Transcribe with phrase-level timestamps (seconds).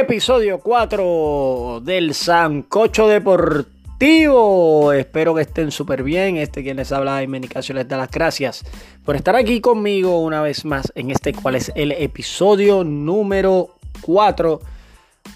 [0.00, 4.92] Episodio 4 del Sancocho Deportivo.
[4.92, 6.36] Espero que estén súper bien.
[6.36, 8.64] Este quien les habla, Jaime Nicasio, les da las gracias
[9.04, 14.60] por estar aquí conmigo una vez más en este cual es el episodio número 4.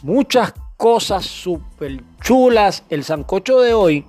[0.03, 2.85] Muchas cosas súper chulas.
[2.89, 4.07] El Sancocho de hoy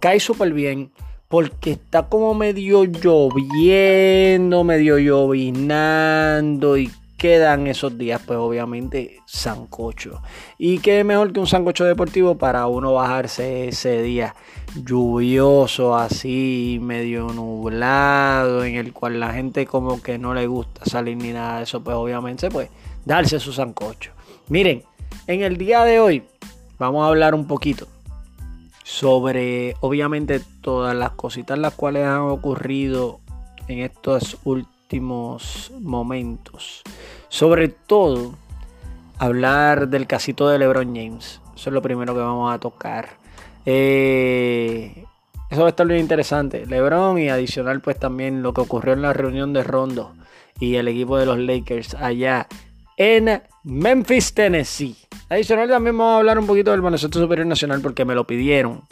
[0.00, 0.92] cae súper bien
[1.28, 6.90] porque está como medio lloviendo, medio llovinando y
[7.24, 10.20] quedan esos días, pues obviamente sancocho.
[10.58, 14.34] Y qué mejor que un sancocho deportivo para uno bajarse ese día
[14.84, 21.16] lluvioso, así, medio nublado, en el cual la gente como que no le gusta salir
[21.16, 22.68] ni nada de eso, pues obviamente pues
[23.06, 24.10] darse su sancocho.
[24.48, 24.82] Miren,
[25.26, 26.24] en el día de hoy
[26.78, 27.88] vamos a hablar un poquito
[28.82, 33.20] sobre obviamente todas las cositas las cuales han ocurrido
[33.66, 36.82] en estos últimos momentos.
[37.34, 38.36] Sobre todo,
[39.18, 41.40] hablar del casito de LeBron James.
[41.56, 43.08] Eso es lo primero que vamos a tocar.
[43.66, 45.04] Eh,
[45.50, 46.64] eso va a estar muy interesante.
[46.64, 50.14] LeBron y adicional pues también lo que ocurrió en la reunión de Rondo
[50.60, 52.46] y el equipo de los Lakers allá
[52.96, 54.94] en Memphis, Tennessee.
[55.28, 58.82] Adicional también vamos a hablar un poquito del baloncesto superior nacional porque me lo pidieron.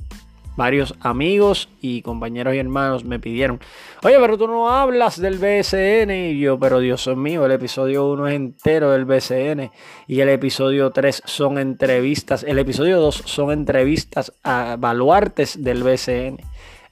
[0.56, 3.58] Varios amigos y compañeros y hermanos me pidieron,
[4.02, 6.10] oye, pero tú no hablas del BSN.
[6.10, 9.70] Y yo, pero Dios mío, el episodio 1 es entero del BSN
[10.06, 12.42] y el episodio 3 son entrevistas.
[12.42, 16.38] El episodio 2 son entrevistas a baluartes del BSN.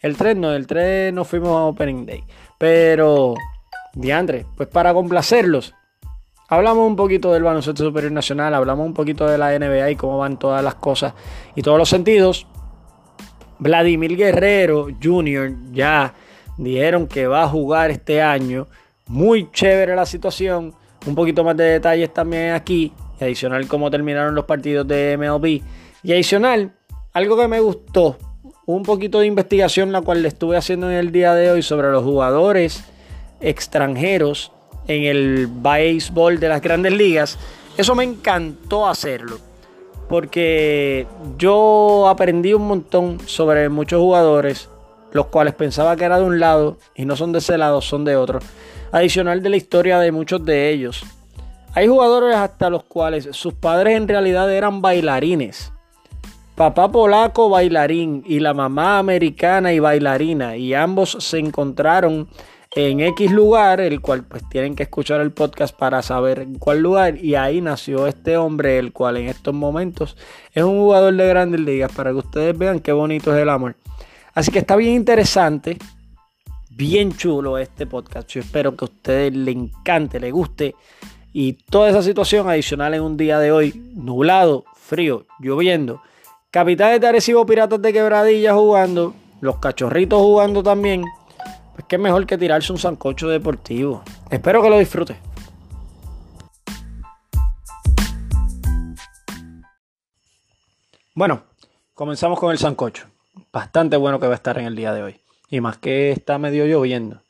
[0.00, 2.24] El 3 no, el 3 no fuimos a Opening Day.
[2.56, 3.34] Pero,
[3.94, 5.74] diandre, pues para complacerlos,
[6.52, 10.18] Hablamos un poquito del baloncesto superior nacional, hablamos un poquito de la NBA y cómo
[10.18, 11.14] van todas las cosas
[11.54, 12.48] y todos los sentidos.
[13.60, 15.52] Vladimir Guerrero Jr.
[15.72, 16.14] ya
[16.56, 18.66] dijeron que va a jugar este año.
[19.06, 20.74] Muy chévere la situación.
[21.06, 22.92] Un poquito más de detalles también aquí.
[23.20, 25.62] Y adicional cómo terminaron los partidos de MLB.
[26.02, 26.72] Y adicional,
[27.12, 28.16] algo que me gustó.
[28.64, 31.90] Un poquito de investigación la cual le estuve haciendo en el día de hoy sobre
[31.90, 32.84] los jugadores
[33.40, 34.52] extranjeros
[34.86, 37.38] en el béisbol de las grandes ligas.
[37.76, 39.49] Eso me encantó hacerlo.
[40.10, 41.06] Porque
[41.38, 44.68] yo aprendí un montón sobre muchos jugadores,
[45.12, 48.04] los cuales pensaba que era de un lado y no son de ese lado, son
[48.04, 48.40] de otro.
[48.90, 51.04] Adicional de la historia de muchos de ellos.
[51.74, 55.72] Hay jugadores hasta los cuales sus padres en realidad eran bailarines.
[56.56, 60.56] Papá polaco bailarín y la mamá americana y bailarina.
[60.56, 62.28] Y ambos se encontraron
[62.72, 66.80] en X lugar, el cual pues tienen que escuchar el podcast para saber en cuál
[66.80, 67.16] lugar.
[67.16, 70.16] Y ahí nació este hombre, el cual en estos momentos
[70.52, 73.74] es un jugador de grandes ligas, para que ustedes vean qué bonito es el amor.
[74.34, 75.78] Así que está bien interesante,
[76.70, 78.28] bien chulo este podcast.
[78.28, 80.76] Yo espero que a ustedes le encante, le guste.
[81.32, 86.02] Y toda esa situación adicional en un día de hoy, nublado, frío, lloviendo.
[86.50, 89.14] Capitales de Arecibo, Piratas de Quebradilla jugando.
[89.40, 91.04] Los cachorritos jugando también.
[91.80, 94.02] Es que mejor que tirarse un sancocho deportivo.
[94.30, 95.16] Espero que lo disfrute.
[101.14, 101.44] Bueno,
[101.94, 103.06] comenzamos con el sancocho.
[103.50, 105.20] Bastante bueno que va a estar en el día de hoy.
[105.48, 107.22] Y más que está medio lloviendo.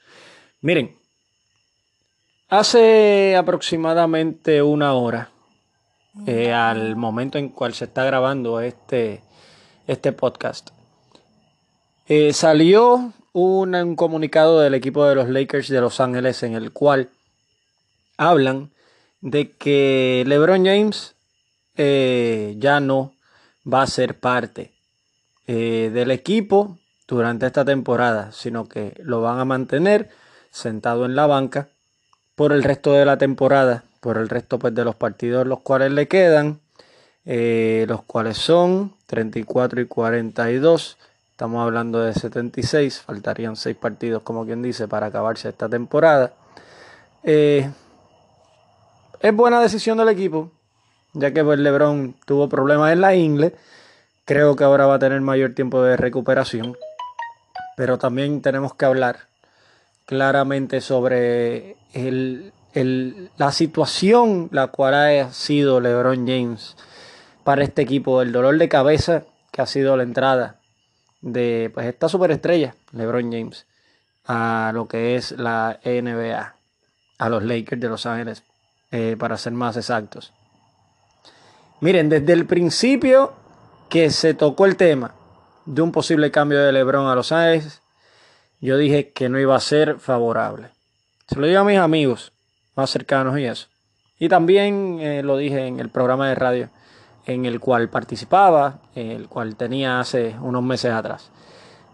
[0.63, 0.97] Miren,
[2.49, 5.31] hace aproximadamente una hora,
[6.27, 9.23] eh, al momento en cual se está grabando este,
[9.87, 10.71] este podcast,
[12.09, 17.11] eh, salió un, comunicado del equipo de los Lakers de Los Ángeles en el cual
[18.17, 18.71] hablan
[19.21, 21.15] de que LeBron James
[21.77, 23.13] eh, ya no
[23.71, 24.73] va a ser parte
[25.47, 30.11] eh, del equipo durante esta temporada, sino que lo van a mantener
[30.51, 31.69] sentado en la banca
[32.35, 35.93] por el resto de la temporada, por el resto pues, de los partidos los cuales
[35.93, 36.61] le quedan,
[37.25, 40.97] eh, los cuales son 34 y 42
[41.41, 46.35] Estamos hablando de 76, faltarían 6 partidos, como quien dice, para acabarse esta temporada.
[47.23, 47.71] Eh,
[49.21, 50.51] es buena decisión del equipo,
[51.15, 53.55] ya que pues, LeBron tuvo problemas en la ingle.
[54.27, 56.77] Creo que ahora va a tener mayor tiempo de recuperación.
[57.75, 59.21] Pero también tenemos que hablar
[60.05, 61.79] claramente sobre
[63.39, 66.77] la situación la cual ha sido LeBron James
[67.45, 70.60] para este equipo, el dolor de cabeza que ha sido la entrada
[71.21, 73.67] de pues, esta superestrella, LeBron James,
[74.25, 76.55] a lo que es la NBA,
[77.19, 78.43] a los Lakers de Los Ángeles,
[78.91, 80.33] eh, para ser más exactos.
[81.81, 83.33] Miren, desde el principio
[83.89, 85.15] que se tocó el tema
[85.65, 87.83] de un posible cambio de LeBron a Los Ángeles,
[88.61, 90.71] yo dije que no iba a ser favorable.
[91.29, 92.33] Se lo digo a mis amigos
[92.77, 93.69] más cercanos y eso.
[94.19, 96.71] Y también eh, lo dije en el programa de radio
[97.33, 101.31] en el cual participaba, el cual tenía hace unos meses atrás.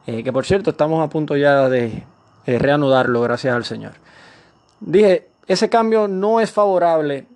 [0.06, 2.04] Eh, que por cierto estamos a punto ya de
[2.46, 3.92] reanudarlo, gracias al Señor.
[4.80, 7.26] Dije, ese cambio no es favorable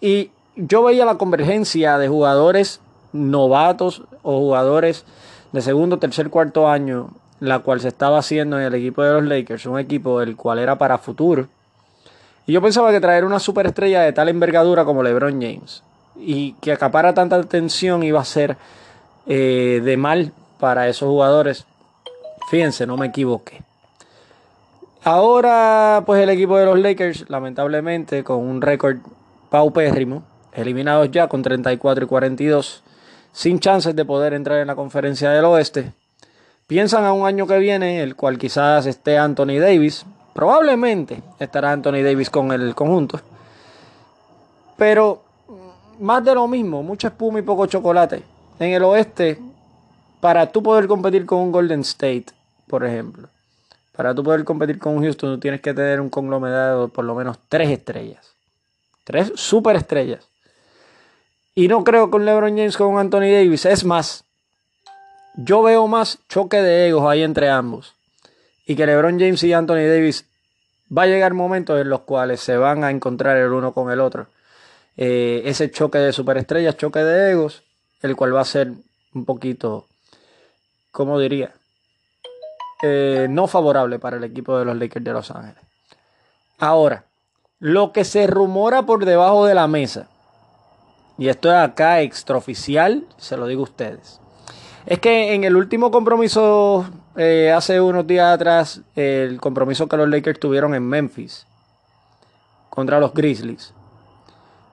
[0.00, 2.80] y yo veía la convergencia de jugadores
[3.12, 5.04] novatos o jugadores
[5.52, 7.10] de segundo, tercer, cuarto año,
[7.40, 10.58] la cual se estaba haciendo en el equipo de los Lakers, un equipo el cual
[10.58, 11.48] era para futuro.
[12.46, 15.82] Y yo pensaba que traer una superestrella de tal envergadura como LeBron James
[16.18, 18.56] y que acapara tanta atención iba a ser
[19.26, 21.66] eh, de mal para esos jugadores.
[22.50, 23.62] Fíjense, no me equivoqué.
[25.02, 28.96] Ahora, pues el equipo de los Lakers, lamentablemente, con un récord
[29.50, 32.82] paupérrimo, eliminados ya con 34 y 42,
[33.32, 35.92] sin chances de poder entrar en la conferencia del oeste.
[36.66, 40.04] Piensan a un año que viene, el cual quizás esté Anthony Davis.
[40.32, 43.20] Probablemente estará Anthony Davis con el conjunto.
[44.76, 45.22] Pero
[45.98, 48.22] más de lo mismo, mucha espuma y poco chocolate.
[48.58, 49.38] En el oeste,
[50.20, 52.26] para tú poder competir con un Golden State,
[52.66, 53.28] por ejemplo,
[53.96, 57.04] para tú poder competir con un Houston, tú tienes que tener un conglomerado de por
[57.04, 58.34] lo menos tres estrellas.
[59.04, 60.28] Tres superestrellas.
[61.54, 63.64] Y no creo con LeBron James con Anthony Davis.
[63.64, 64.24] Es más,
[65.36, 67.94] yo veo más choque de egos ahí entre ambos.
[68.66, 70.26] Y que LeBron James y Anthony Davis
[70.96, 74.00] va a llegar momentos en los cuales se van a encontrar el uno con el
[74.00, 74.26] otro.
[74.96, 77.62] Eh, ese choque de superestrellas, choque de egos,
[78.02, 78.72] el cual va a ser
[79.14, 79.86] un poquito,
[80.90, 81.52] ¿cómo diría?
[82.82, 85.62] Eh, no favorable para el equipo de los Lakers de Los Ángeles.
[86.58, 87.04] Ahora,
[87.58, 90.08] lo que se rumora por debajo de la mesa,
[91.18, 94.20] y esto es acá extraoficial, se lo digo a ustedes,
[94.86, 100.08] es que en el último compromiso, eh, hace unos días atrás, el compromiso que los
[100.08, 101.46] Lakers tuvieron en Memphis
[102.70, 103.74] contra los Grizzlies,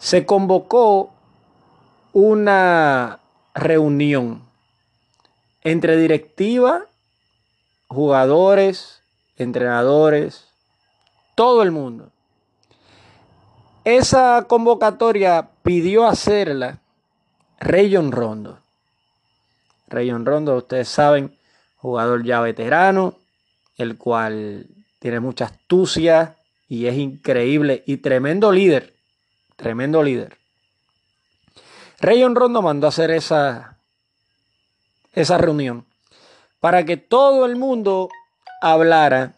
[0.03, 1.13] se convocó
[2.11, 3.19] una
[3.55, 4.43] reunión
[5.61, 6.85] entre directiva,
[7.87, 9.01] jugadores,
[9.37, 10.49] entrenadores,
[11.35, 12.13] todo el mundo
[13.83, 16.79] esa convocatoria pidió hacerla
[17.59, 18.59] Rayon Rondo.
[19.87, 21.37] Rayon Rondo, ustedes saben,
[21.77, 23.15] jugador ya veterano,
[23.77, 24.67] el cual
[24.99, 26.37] tiene mucha astucia
[26.69, 28.92] y es increíble y tremendo líder.
[29.55, 30.37] Tremendo líder.
[31.99, 33.77] Rayon Rondo mandó a hacer esa,
[35.13, 35.85] esa reunión
[36.59, 38.09] para que todo el mundo
[38.61, 39.33] hablara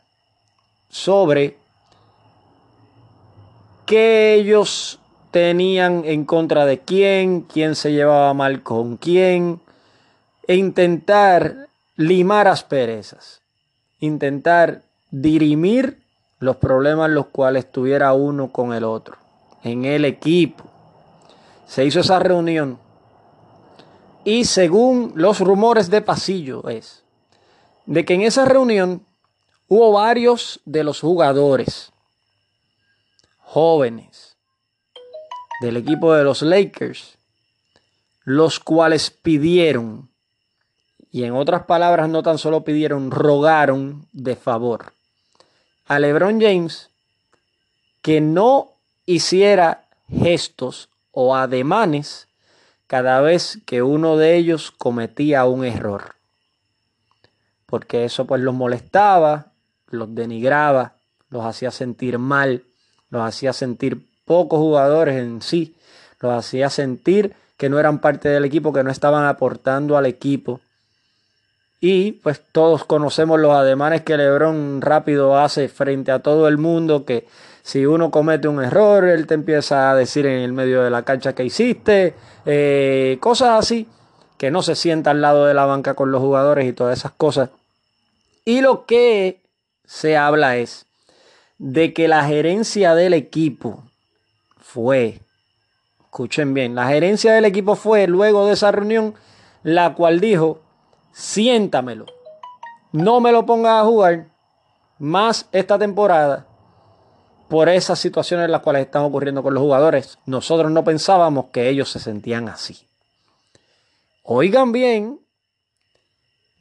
[0.89, 1.57] sobre
[3.85, 4.99] qué ellos
[5.31, 9.59] tenían en contra de quién, quién se llevaba mal con quién,
[10.47, 11.67] e intentar
[11.97, 13.41] limar asperezas,
[13.99, 15.99] intentar dirimir
[16.39, 19.17] los problemas los cuales tuviera uno con el otro,
[19.65, 20.63] en el equipo.
[21.67, 22.79] Se hizo esa reunión
[24.23, 27.03] y según los rumores de pasillo es
[27.85, 29.05] de que en esa reunión
[29.67, 31.91] hubo varios de los jugadores
[33.39, 34.37] jóvenes
[35.61, 37.17] del equipo de los Lakers,
[38.23, 40.09] los cuales pidieron,
[41.11, 44.93] y en otras palabras no tan solo pidieron, rogaron de favor
[45.85, 46.89] a LeBron James
[48.01, 48.74] que no
[49.05, 52.27] hiciera gestos o ademanes
[52.87, 56.15] cada vez que uno de ellos cometía un error.
[57.65, 59.47] Porque eso pues los molestaba,
[59.89, 60.95] los denigraba,
[61.29, 62.63] los hacía sentir mal
[63.15, 65.75] los hacía sentir pocos jugadores en sí,
[66.19, 70.59] los hacía sentir que no eran parte del equipo, que no estaban aportando al equipo.
[71.79, 77.05] Y pues todos conocemos los ademanes que Lebron rápido hace frente a todo el mundo,
[77.05, 77.27] que
[77.65, 81.01] si uno comete un error, él te empieza a decir en el medio de la
[81.01, 82.13] cancha que hiciste,
[82.45, 83.87] eh, cosas así,
[84.37, 87.13] que no se sienta al lado de la banca con los jugadores y todas esas
[87.13, 87.49] cosas.
[88.45, 89.41] Y lo que
[89.83, 90.85] se habla es
[91.57, 93.83] de que la gerencia del equipo
[94.61, 95.21] fue,
[96.01, 99.15] escuchen bien, la gerencia del equipo fue luego de esa reunión
[99.63, 100.61] la cual dijo,
[101.13, 102.05] siéntamelo,
[102.91, 104.27] no me lo pongas a jugar
[104.99, 106.45] más esta temporada
[107.47, 110.17] por esas situaciones en las cuales están ocurriendo con los jugadores.
[110.25, 112.87] Nosotros no pensábamos que ellos se sentían así.
[114.23, 115.19] Oigan bien,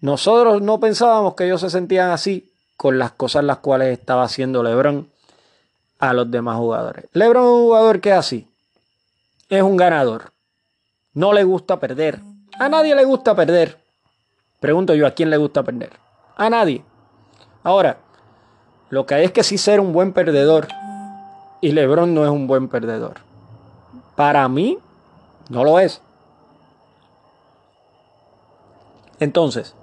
[0.00, 4.62] nosotros no pensábamos que ellos se sentían así con las cosas las cuales estaba haciendo
[4.62, 5.08] LeBron
[5.98, 7.06] a los demás jugadores.
[7.12, 8.48] LeBron es un jugador que es así.
[9.48, 10.32] Es un ganador.
[11.14, 12.20] No le gusta perder.
[12.58, 13.78] A nadie le gusta perder.
[14.60, 15.92] Pregunto yo, ¿a quién le gusta perder?
[16.36, 16.84] A nadie.
[17.62, 17.98] Ahora,
[18.94, 20.68] lo que hay es que sí ser un buen perdedor
[21.60, 23.16] Y LeBron no es un buen perdedor.
[24.14, 24.78] Para mí,
[25.48, 26.00] no lo es.
[29.18, 29.74] Entonces,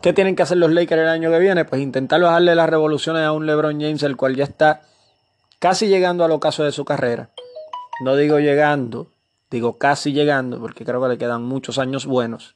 [0.00, 1.66] ¿qué tienen que hacer los Lakers el año que viene?
[1.66, 4.80] Pues intentar bajarle las revoluciones a un LeBron James, el cual ya está
[5.58, 7.28] casi llegando al ocaso de su carrera.
[8.02, 9.08] No digo llegando,
[9.50, 12.54] digo casi llegando, porque creo que le quedan muchos años buenos.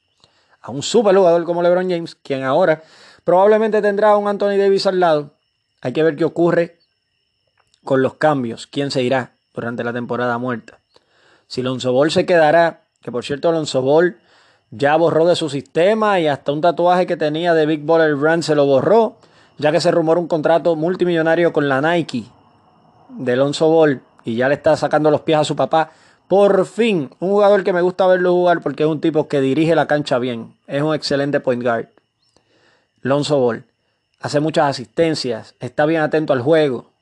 [0.63, 2.83] A un super jugador como LeBron James, quien ahora
[3.25, 5.42] probablemente tendrá a un Anthony Davis al lado.
[5.83, 6.79] Hay que ver qué ocurre
[7.85, 10.79] con los cambios, quién se irá durante la temporada muerta.
[11.49, 14.17] Si Lonzo Ball se quedará, que por cierto Lonzo Ball
[14.71, 18.45] ya borró de su sistema y hasta un tatuaje que tenía de Big Baller Brand
[18.45, 19.17] se lo borró,
[19.59, 22.25] ya que se rumora un contrato multimillonario con la Nike
[23.11, 25.91] de Lonzo Ball y ya le está sacando los pies a su papá.
[26.29, 29.75] Por fin, un jugador que me gusta verlo jugar porque es un tipo que dirige
[29.75, 30.55] la cancha bien.
[30.69, 31.89] Es un excelente point guard.
[33.03, 33.65] Lonzo Ball.
[34.23, 36.93] Hace muchas asistencias, está bien atento al juego.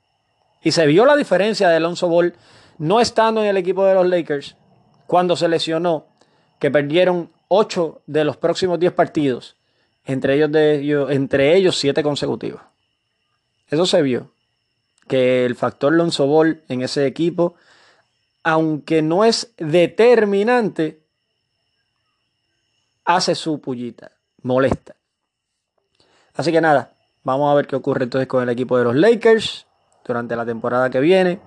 [0.63, 2.35] Y se vio la diferencia de Lonzo Ball
[2.79, 4.57] no estando en el equipo de los Lakers
[5.07, 6.07] cuando se lesionó,
[6.59, 9.57] que perdieron 8 de los próximos 10 partidos,
[10.07, 12.63] entre ellos, de, entre ellos 7 consecutivos.
[13.69, 14.33] Eso se vio,
[15.07, 17.55] que el factor Lonzo Ball en ese equipo,
[18.43, 21.01] aunque no es determinante,
[23.05, 24.13] hace su pullita,
[24.43, 24.97] molesta.
[26.35, 29.67] Así que nada, vamos a ver qué ocurre entonces con el equipo de los Lakers
[30.05, 31.41] durante la temporada que viene.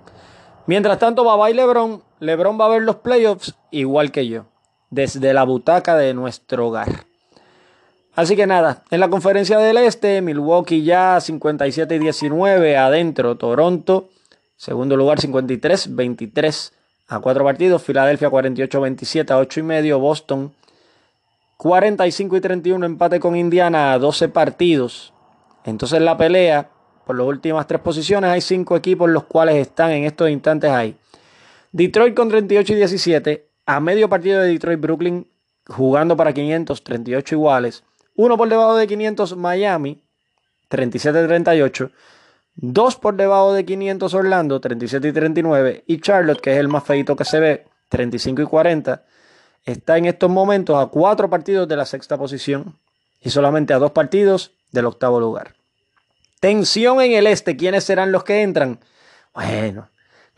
[0.66, 2.02] Mientras tanto, va y LeBron.
[2.20, 4.46] LeBron va a ver los playoffs igual que yo,
[4.90, 7.06] desde la butaca de nuestro hogar.
[8.14, 14.08] Así que nada, en la conferencia del Este, Milwaukee ya 57 y 19 adentro, Toronto,
[14.56, 16.72] segundo lugar 53, 23
[17.08, 20.52] a 4 partidos, Filadelfia 48, 27 a 8 y medio, Boston
[21.64, 25.13] 45 y 31 empate con Indiana a 12 partidos.
[25.64, 26.70] Entonces la pelea
[27.04, 28.30] por las últimas tres posiciones.
[28.30, 30.96] Hay cinco equipos los cuales están en estos instantes ahí.
[31.72, 33.48] Detroit con 38 y 17.
[33.66, 35.26] A medio partido de Detroit, Brooklyn
[35.66, 37.84] jugando para 500, 38 iguales.
[38.14, 40.02] Uno por debajo de 500, Miami,
[40.70, 41.90] 37-38.
[42.56, 45.84] Dos por debajo de 500, Orlando, 37 y 39.
[45.86, 49.04] Y Charlotte, que es el más feito que se ve, 35 y 40.
[49.64, 52.78] Está en estos momentos a cuatro partidos de la sexta posición
[53.20, 55.54] y solamente a dos partidos del octavo lugar.
[56.40, 57.56] Tensión en el este.
[57.56, 58.80] ¿Quiénes serán los que entran?
[59.32, 59.88] Bueno,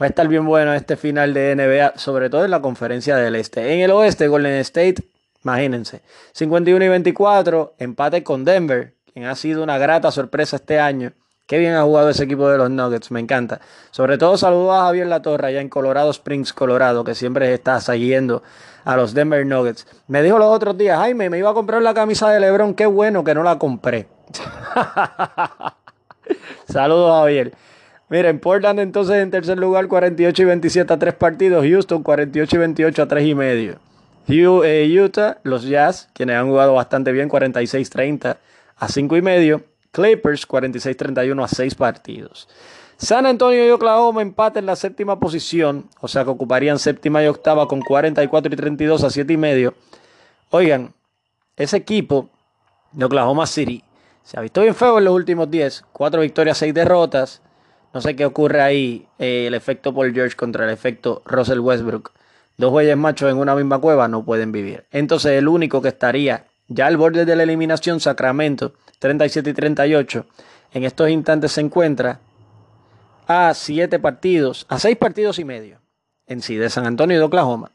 [0.00, 3.34] va a estar bien bueno este final de NBA, sobre todo en la conferencia del
[3.34, 3.74] este.
[3.74, 5.02] En el oeste, Golden State,
[5.42, 6.02] imagínense,
[6.32, 11.12] 51 y 24, empate con Denver, quien ha sido una grata sorpresa este año.
[11.46, 13.60] Qué bien ha jugado ese equipo de los Nuggets, me encanta.
[13.90, 18.42] Sobre todo saludo a Javier Latorre allá en Colorado Springs, Colorado, que siempre está siguiendo
[18.84, 19.86] a los Denver Nuggets.
[20.08, 22.86] Me dijo los otros días, Jaime, me iba a comprar la camisa de LeBron, qué
[22.86, 24.15] bueno que no la compré.
[26.68, 27.52] Saludos, Javier.
[28.08, 31.64] Miren, Portland entonces en tercer lugar, 48 y 27 a 3 partidos.
[31.64, 33.78] Houston, 48 y 28 a 3 y medio.
[34.28, 38.36] Eh, Utah, los Jazz, quienes han jugado bastante bien, 46-30
[38.76, 39.62] a 5 y medio.
[39.92, 42.48] Clippers, 46-31 a 6 partidos.
[42.98, 47.26] San Antonio y Oklahoma empate en la séptima posición, o sea que ocuparían séptima y
[47.26, 49.74] octava con 44 y 32 a 7 y medio.
[50.50, 50.94] Oigan,
[51.56, 52.30] ese equipo
[52.92, 53.82] de Oklahoma City
[54.26, 55.84] se ha visto bien feo en los últimos 10.
[55.92, 57.42] Cuatro victorias, seis derrotas.
[57.94, 59.06] No sé qué ocurre ahí.
[59.20, 62.10] Eh, el efecto Paul George contra el efecto Russell Westbrook.
[62.56, 64.84] Dos güeyes machos en una misma cueva no pueden vivir.
[64.90, 70.26] Entonces el único que estaría ya al borde de la eliminación, Sacramento, 37 y 38.
[70.72, 72.18] En estos instantes se encuentra
[73.28, 75.78] a siete partidos, a seis partidos y medio
[76.26, 77.70] en sí, de San Antonio y de Oklahoma.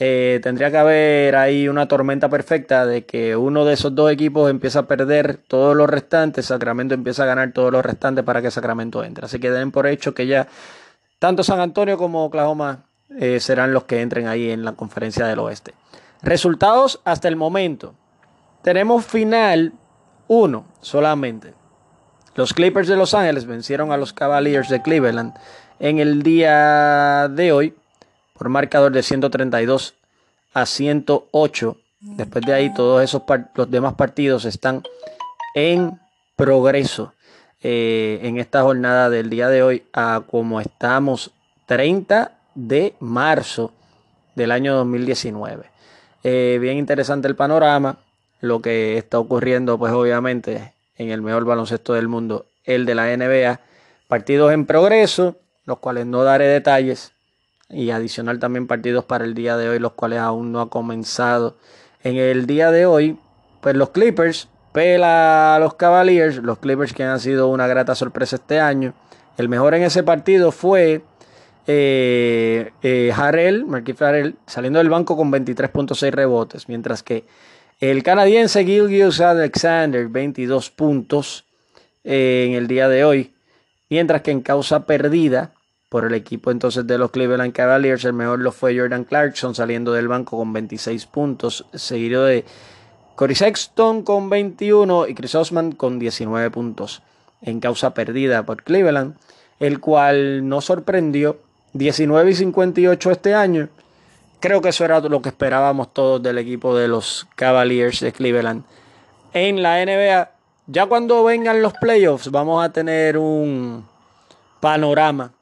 [0.00, 4.48] Eh, tendría que haber ahí una tormenta perfecta de que uno de esos dos equipos
[4.48, 8.52] empieza a perder todos los restantes, Sacramento empieza a ganar todos los restantes para que
[8.52, 9.24] Sacramento entre.
[9.24, 10.46] Así que den por hecho que ya
[11.18, 12.84] tanto San Antonio como Oklahoma
[13.18, 15.74] eh, serán los que entren ahí en la conferencia del oeste.
[16.22, 17.94] Resultados hasta el momento.
[18.62, 19.72] Tenemos final
[20.28, 21.54] 1 solamente.
[22.36, 25.34] Los Clippers de Los Ángeles vencieron a los Cavaliers de Cleveland
[25.80, 27.74] en el día de hoy
[28.38, 29.94] por marcador de 132
[30.54, 31.76] a 108.
[32.00, 33.22] Después de ahí, todos esos
[33.56, 34.84] los demás partidos están
[35.54, 35.98] en
[36.36, 37.12] progreso
[37.60, 41.32] eh, en esta jornada del día de hoy, a como estamos
[41.66, 43.72] 30 de marzo
[44.36, 45.64] del año 2019.
[46.22, 47.98] Eh, bien interesante el panorama,
[48.40, 53.16] lo que está ocurriendo, pues obviamente, en el mejor baloncesto del mundo, el de la
[53.16, 53.58] NBA.
[54.06, 57.12] Partidos en progreso, los cuales no daré detalles,
[57.70, 61.56] y adicional también partidos para el día de hoy, los cuales aún no ha comenzado.
[62.02, 63.18] En el día de hoy,
[63.60, 68.36] pues los Clippers pela a los Cavaliers, los Clippers que han sido una grata sorpresa
[68.36, 68.94] este año.
[69.36, 71.02] El mejor en ese partido fue
[71.66, 73.66] eh, eh, Harrell,
[74.46, 77.24] saliendo del banco con 23.6 rebotes, mientras que
[77.80, 81.44] el canadiense Gilgius Alexander, 22 puntos
[82.04, 83.34] eh, en el día de hoy,
[83.90, 85.52] mientras que en causa perdida
[85.88, 89.92] por el equipo entonces de los Cleveland Cavaliers, el mejor lo fue Jordan Clarkson saliendo
[89.92, 92.44] del banco con 26 puntos, seguido de
[93.14, 97.02] Cory Sexton con 21 y Chris Osman con 19 puntos
[97.40, 99.16] en causa perdida por Cleveland,
[99.60, 101.38] el cual no sorprendió
[101.72, 103.68] 19 y 58 este año.
[104.40, 108.62] Creo que eso era lo que esperábamos todos del equipo de los Cavaliers de Cleveland.
[109.32, 110.30] En la NBA,
[110.66, 113.86] ya cuando vengan los playoffs, vamos a tener un
[114.60, 115.32] panorama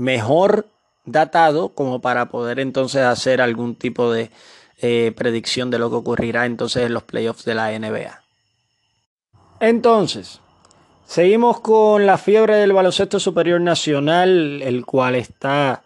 [0.00, 0.66] mejor
[1.04, 4.30] datado como para poder entonces hacer algún tipo de
[4.78, 8.22] eh, predicción de lo que ocurrirá entonces en los playoffs de la NBA.
[9.60, 10.40] Entonces,
[11.10, 15.82] Seguimos con la fiebre del baloncesto superior nacional, el cual está,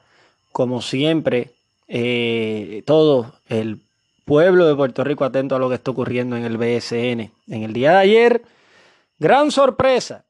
[0.52, 1.52] como siempre,
[1.88, 3.80] eh, todo el
[4.26, 7.32] pueblo de Puerto Rico atento a lo que está ocurriendo en el BSN.
[7.48, 8.42] En el día de ayer,
[9.18, 10.26] gran sorpresa,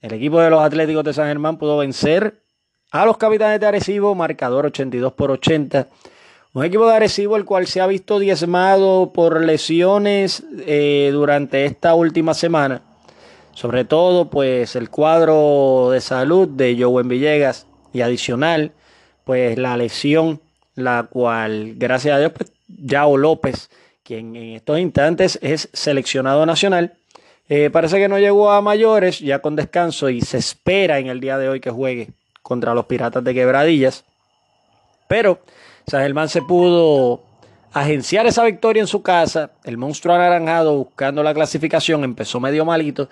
[0.00, 2.40] el equipo de los Atléticos de San Germán pudo vencer
[2.90, 5.88] a los capitanes de Arecibo, marcador 82 por 80.
[6.54, 11.94] Un equipo de Arecibo el cual se ha visto diezmado por lesiones eh, durante esta
[11.94, 12.82] última semana.
[13.52, 17.66] Sobre todo, pues el cuadro de salud de Joven Villegas.
[17.92, 18.72] Y adicional,
[19.24, 20.40] pues la lesión,
[20.74, 23.70] la cual, gracias a Dios, pues Yao López,
[24.02, 26.94] quien en estos instantes es seleccionado nacional,
[27.48, 31.18] eh, parece que no llegó a mayores, ya con descanso, y se espera en el
[31.18, 32.10] día de hoy que juegue
[32.42, 34.04] contra los Piratas de Quebradillas.
[35.08, 35.40] Pero
[35.86, 37.22] San Germán se pudo
[37.72, 39.50] agenciar esa victoria en su casa.
[39.64, 43.08] El monstruo anaranjado buscando la clasificación empezó medio malito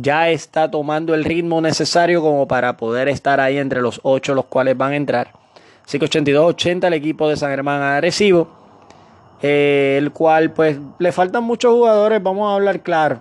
[0.00, 4.46] ya está tomando el ritmo necesario como para poder estar ahí entre los ocho los
[4.46, 5.32] cuales van a entrar.
[5.84, 8.48] Así que 82-80 el equipo de San Germán Arecibo,
[9.42, 13.20] eh, el cual pues le faltan muchos jugadores, vamos a hablar claro.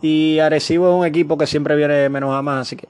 [0.00, 2.88] Y Arecibo es un equipo que siempre viene menos a más, así que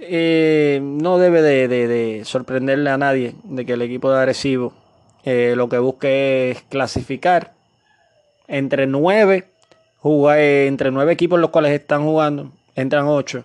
[0.00, 4.72] eh, no debe de, sorprenderle a nadie de que el equipo de Arecibo
[5.24, 7.52] eh, lo que busque es clasificar
[8.46, 9.48] entre nueve
[10.02, 13.44] entre nueve equipos los cuales están jugando, entran ocho.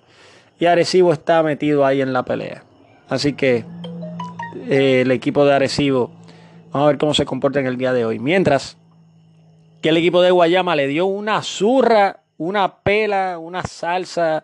[0.60, 2.64] Y Arecibo está metido ahí en la pelea.
[3.10, 3.66] Así que
[4.70, 6.12] eh, el equipo de Arecibo,
[6.72, 8.20] vamos a ver cómo se comporta en el día de hoy.
[8.20, 8.78] Mientras
[9.82, 14.44] que el equipo de Guayama le dio una zurra, una pela, una salsa,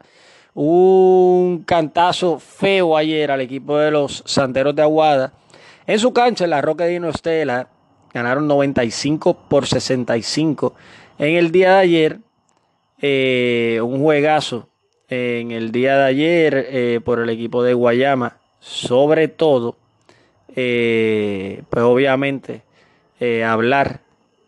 [0.53, 5.33] un cantazo feo ayer al equipo de los Santeros de Aguada.
[5.87, 7.69] En su cancha, la Roca de Dino Estela,
[8.13, 10.73] ganaron 95 por 65
[11.19, 12.19] en el día de ayer,
[13.01, 14.69] eh, un juegazo
[15.09, 19.75] en el día de ayer eh, por el equipo de Guayama, sobre todo,
[20.55, 22.63] eh, pues obviamente
[23.45, 23.99] hablar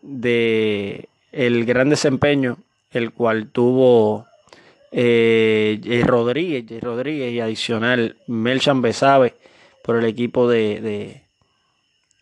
[0.01, 2.57] de el gran desempeño
[2.91, 4.27] el cual tuvo
[4.91, 9.36] Rodríguez, Rodríguez y adicional Melchan Besabe
[9.84, 11.21] por el equipo de, de,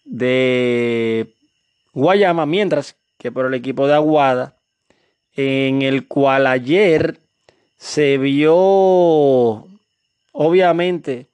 [0.06, 1.36] de
[1.94, 4.58] Guayama, mientras que por el equipo de Aguada,
[5.36, 7.20] en el cual ayer
[7.78, 8.54] se vio,
[10.32, 11.28] obviamente,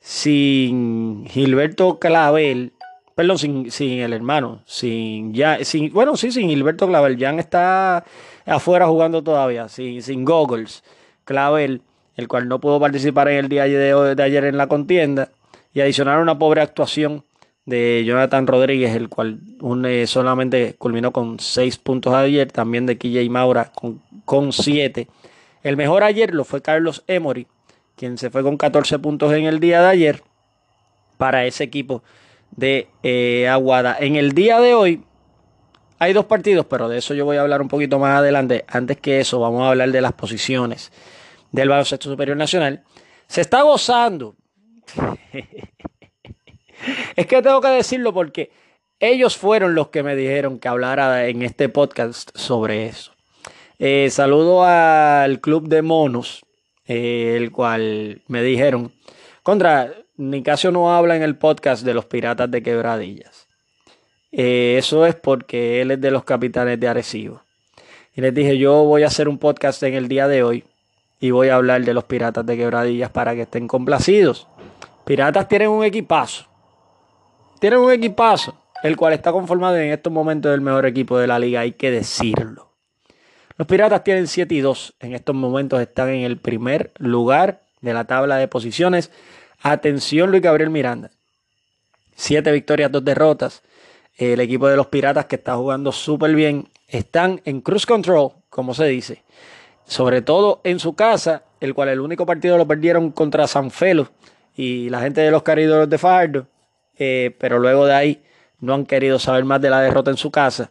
[0.00, 2.72] sin Gilberto Clavel,
[3.18, 8.04] perdón, sin, sin el hermano, sin ya, sin, bueno, sí, sin Gilberto Clavel, Jan está
[8.46, 10.84] afuera jugando todavía, sin, sin Goggles,
[11.24, 11.82] Clavel,
[12.14, 15.32] el cual no pudo participar en el día de, de ayer en la contienda,
[15.74, 17.24] y adicionar una pobre actuación
[17.66, 19.40] de Jonathan Rodríguez, el cual
[20.06, 23.72] solamente culminó con 6 puntos ayer, también de KJ Maura
[24.24, 25.08] con 7.
[25.64, 27.48] El mejor ayer lo fue Carlos Emory,
[27.96, 30.22] quien se fue con 14 puntos en el día de ayer
[31.16, 32.04] para ese equipo
[32.50, 33.96] de eh, Aguada.
[33.98, 35.04] En el día de hoy
[35.98, 38.64] hay dos partidos, pero de eso yo voy a hablar un poquito más adelante.
[38.68, 40.92] Antes que eso, vamos a hablar de las posiciones
[41.52, 42.84] del baloncesto superior nacional.
[43.26, 44.36] Se está gozando.
[47.16, 48.50] es que tengo que decirlo porque
[49.00, 53.12] ellos fueron los que me dijeron que hablara en este podcast sobre eso.
[53.78, 56.44] Eh, saludo al club de monos,
[56.86, 58.92] eh, el cual me dijeron,
[59.44, 63.46] contra, Nicasio no habla en el podcast de los piratas de quebradillas.
[64.32, 67.42] Eh, eso es porque él es de los capitanes de Arecibo.
[68.16, 70.64] Y les dije, yo voy a hacer un podcast en el día de hoy
[71.20, 74.48] y voy a hablar de los piratas de quebradillas para que estén complacidos.
[75.04, 76.46] Piratas tienen un equipazo.
[77.60, 81.38] Tienen un equipazo, el cual está conformado en estos momentos del mejor equipo de la
[81.38, 82.72] liga, hay que decirlo.
[83.56, 84.94] Los Piratas tienen 7 y 2.
[84.98, 89.12] En estos momentos están en el primer lugar de la tabla de posiciones.
[89.62, 91.10] Atención, Luis Gabriel Miranda.
[92.16, 93.62] 7 victorias, 2 derrotas.
[94.16, 96.68] El equipo de los Piratas que está jugando súper bien.
[96.88, 99.22] Están en cruise control, como se dice.
[99.86, 104.10] Sobre todo en su casa, el cual el único partido lo perdieron contra San Felo
[104.56, 106.46] y la gente de los Caridoros de Fajardo.
[106.98, 108.22] Eh, pero luego de ahí
[108.60, 110.70] no han querido saber más de la derrota en su casa.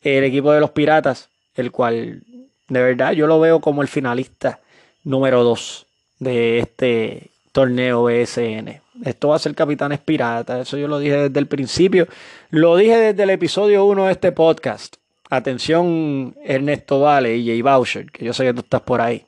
[0.00, 2.22] El equipo de los Piratas, el cual
[2.68, 4.60] de verdad yo lo veo como el finalista
[5.02, 5.86] número 2
[6.20, 8.80] de este torneo BSN.
[9.04, 12.08] Esto va a ser Capitanes Piratas, eso yo lo dije desde el principio,
[12.50, 14.96] lo dije desde el episodio 1 de este podcast.
[15.30, 19.26] Atención Ernesto Vale y Jay Boucher, que yo sé que tú estás por ahí.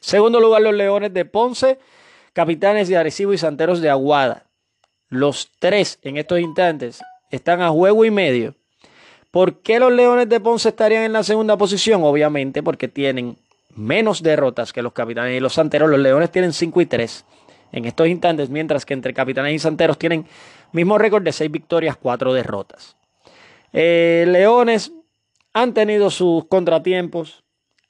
[0.00, 1.78] Segundo lugar, los Leones de Ponce,
[2.32, 4.44] Capitanes de Arecibo y Santeros de Aguada.
[5.08, 8.54] Los tres en estos instantes están a juego y medio.
[9.30, 12.02] ¿Por qué los Leones de Ponce estarían en la segunda posición?
[12.04, 13.36] Obviamente porque tienen
[13.78, 15.88] menos derrotas que los Capitanes y los Santeros.
[15.88, 17.24] Los Leones tienen 5 y 3
[17.72, 20.26] en estos instantes, mientras que entre Capitanes y Santeros tienen
[20.72, 22.96] mismo récord de 6 victorias, 4 derrotas.
[23.72, 24.92] Eh, Leones
[25.52, 27.44] han tenido sus contratiempos,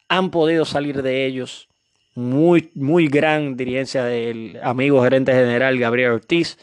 [0.09, 1.69] han podido salir de ellos.
[2.15, 6.59] Muy, muy gran dirigencia del amigo gerente general Gabriel Ortiz.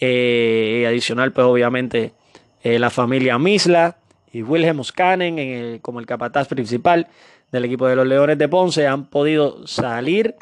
[0.00, 2.14] Eh, adicional, pues obviamente
[2.62, 3.98] eh, la familia Misla
[4.32, 7.06] y Wilhelm Scanen como el capataz principal
[7.52, 10.36] del equipo de los Leones de Ponce han podido salir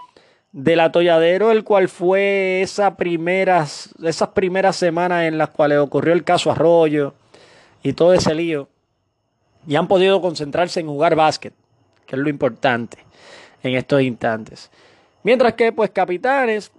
[0.53, 6.25] del atolladero, el cual fue esa primeras, esas primeras semanas en las cuales ocurrió el
[6.25, 7.15] caso Arroyo
[7.83, 8.69] y todo ese lío.
[9.67, 11.53] Y han podido concentrarse en jugar básquet,
[12.07, 12.99] que es lo importante
[13.63, 14.71] en estos instantes.
[15.23, 16.73] Mientras que, pues, capitanes,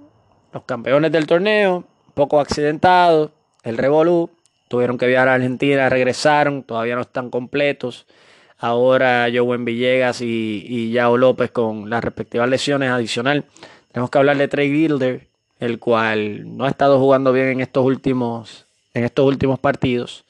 [0.53, 3.31] los campeones del torneo, poco accidentados,
[3.63, 4.29] el Revolú,
[4.67, 8.07] tuvieron que viajar a Argentina, regresaron, todavía no están completos.
[8.59, 13.45] Ahora Joven Villegas y, y Yao López con las respectivas lesiones adicional.
[13.91, 15.27] Tenemos que hablar de Trey Gilder,
[15.59, 20.25] el cual no ha estado jugando bien en estos últimos, en estos últimos partidos.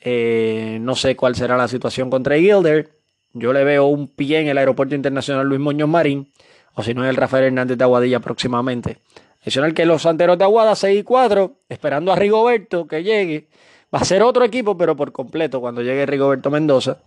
[0.00, 2.90] Eh, no sé cuál será la situación con Trey Gilder.
[3.32, 6.32] Yo le veo un pie en el Aeropuerto Internacional Luis Muñoz Marín,
[6.74, 8.98] o si no el Rafael Hernández de Aguadilla próximamente.
[9.42, 13.48] Adicional que los Santeros de Aguada 6 y 4, esperando a Rigoberto que llegue.
[13.94, 16.98] Va a ser otro equipo, pero por completo cuando llegue Rigoberto Mendoza.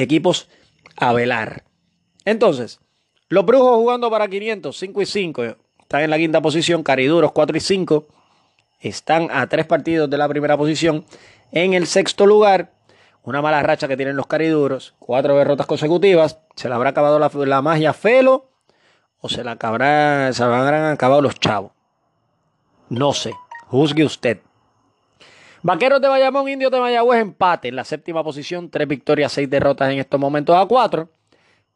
[0.00, 0.48] Equipos
[0.96, 1.64] a velar.
[2.24, 2.80] Entonces,
[3.28, 5.42] los Brujos jugando para 500, 5 y 5.
[5.80, 6.82] Están en la quinta posición.
[6.82, 8.06] Cariduros 4 y 5.
[8.80, 11.04] Están a tres partidos de la primera posición.
[11.52, 12.72] En el sexto lugar,
[13.22, 14.94] una mala racha que tienen los cariduros.
[14.98, 16.38] Cuatro derrotas consecutivas.
[16.56, 18.50] Se le habrá acabado la, magia Felo
[19.20, 21.72] o se la, habrán acabado los chavos.
[22.88, 23.34] No sé,
[23.66, 24.40] juzgue usted.
[25.62, 29.92] Vaqueros de Bayamón, Indios de Mayagüez, empate en la séptima posición, tres victorias, seis derrotas
[29.92, 31.10] en estos momentos a cuatro.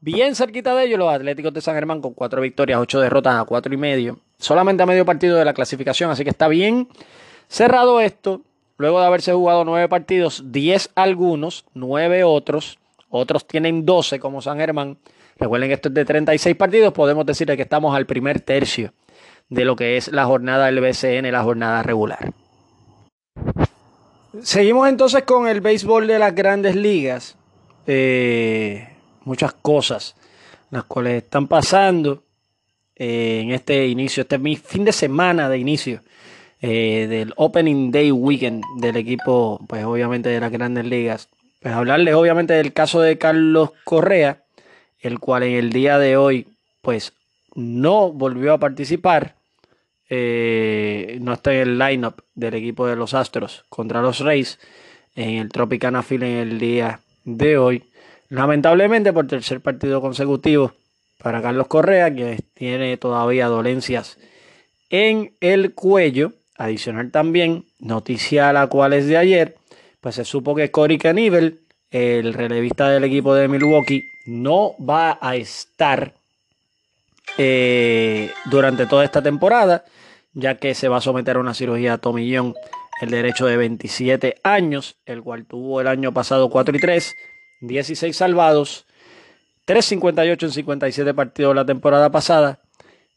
[0.00, 3.44] Bien cerquita de ellos los Atléticos de San Germán con cuatro victorias, ocho derrotas a
[3.44, 4.20] cuatro y medio.
[4.38, 6.88] Solamente a medio partido de la clasificación, así que está bien
[7.48, 8.40] cerrado esto.
[8.78, 12.78] Luego de haberse jugado nueve partidos, diez algunos, nueve otros.
[13.10, 14.96] Otros tienen doce como San Germán.
[15.36, 18.94] Recuerden que esto es de 36 partidos, podemos decir que estamos al primer tercio
[19.50, 22.32] de lo que es la jornada del BCN, la jornada regular.
[24.42, 27.36] Seguimos entonces con el béisbol de las grandes ligas.
[27.86, 28.88] Eh,
[29.24, 30.16] muchas cosas
[30.70, 32.24] las cuales están pasando
[32.96, 36.00] eh, en este inicio, este fin de semana de inicio
[36.60, 41.28] eh, del Opening Day Weekend del equipo, pues obviamente de las grandes ligas.
[41.60, 44.42] Pues hablarles obviamente del caso de Carlos Correa,
[44.98, 46.48] el cual en el día de hoy,
[46.82, 47.12] pues
[47.54, 49.36] no volvió a participar.
[50.10, 54.58] Eh, no está en el lineup del equipo de los Astros contra los Rays
[55.16, 57.84] en el Tropicana Field en el día de hoy.
[58.28, 60.72] Lamentablemente por tercer partido consecutivo
[61.22, 64.18] para Carlos Correa, que tiene todavía dolencias
[64.90, 66.32] en el cuello.
[66.56, 69.56] Adicional también, noticia a la cual es de ayer,
[70.00, 75.34] pues se supo que Cory Kanivel, el relevista del equipo de Milwaukee, no va a
[75.36, 76.14] estar
[77.38, 79.84] eh, durante toda esta temporada,
[80.32, 82.54] ya que se va a someter a una cirugía a tomillón
[83.00, 87.14] el derecho de 27 años, el cual tuvo el año pasado 4 y 3,
[87.60, 88.86] 16 salvados,
[89.66, 92.60] 3.58 en 57 partidos la temporada pasada.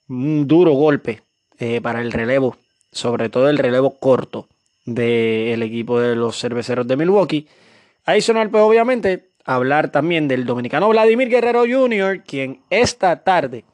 [0.07, 1.21] Un duro golpe
[1.59, 2.57] eh, para el relevo,
[2.91, 4.47] sobre todo el relevo corto
[4.85, 7.47] del equipo de los cerveceros de Milwaukee.
[8.05, 13.65] Adicional, pues obviamente, hablar también del dominicano Vladimir Guerrero Jr., quien esta tarde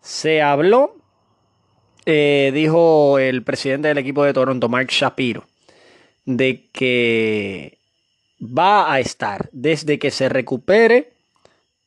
[0.00, 0.96] se habló,
[2.06, 5.44] eh, dijo el presidente del equipo de Toronto, Mark Shapiro,
[6.24, 7.78] de que
[8.40, 11.12] va a estar desde que se recupere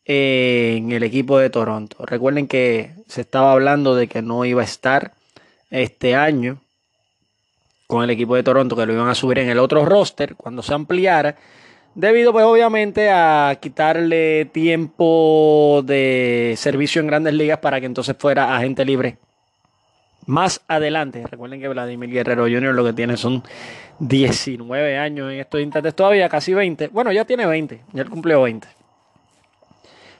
[0.05, 2.05] en el equipo de Toronto.
[2.05, 5.13] Recuerden que se estaba hablando de que no iba a estar
[5.69, 6.61] este año
[7.87, 10.61] con el equipo de Toronto, que lo iban a subir en el otro roster cuando
[10.61, 11.35] se ampliara,
[11.95, 18.55] debido pues obviamente a quitarle tiempo de servicio en grandes ligas para que entonces fuera
[18.55, 19.17] agente libre
[20.25, 21.23] más adelante.
[21.29, 22.73] Recuerden que Vladimir Guerrero Jr.
[22.73, 23.43] lo que tiene son
[23.99, 26.87] 19 años en estos instantes todavía, casi 20.
[26.89, 28.67] Bueno, ya tiene 20, ya él cumplió 20.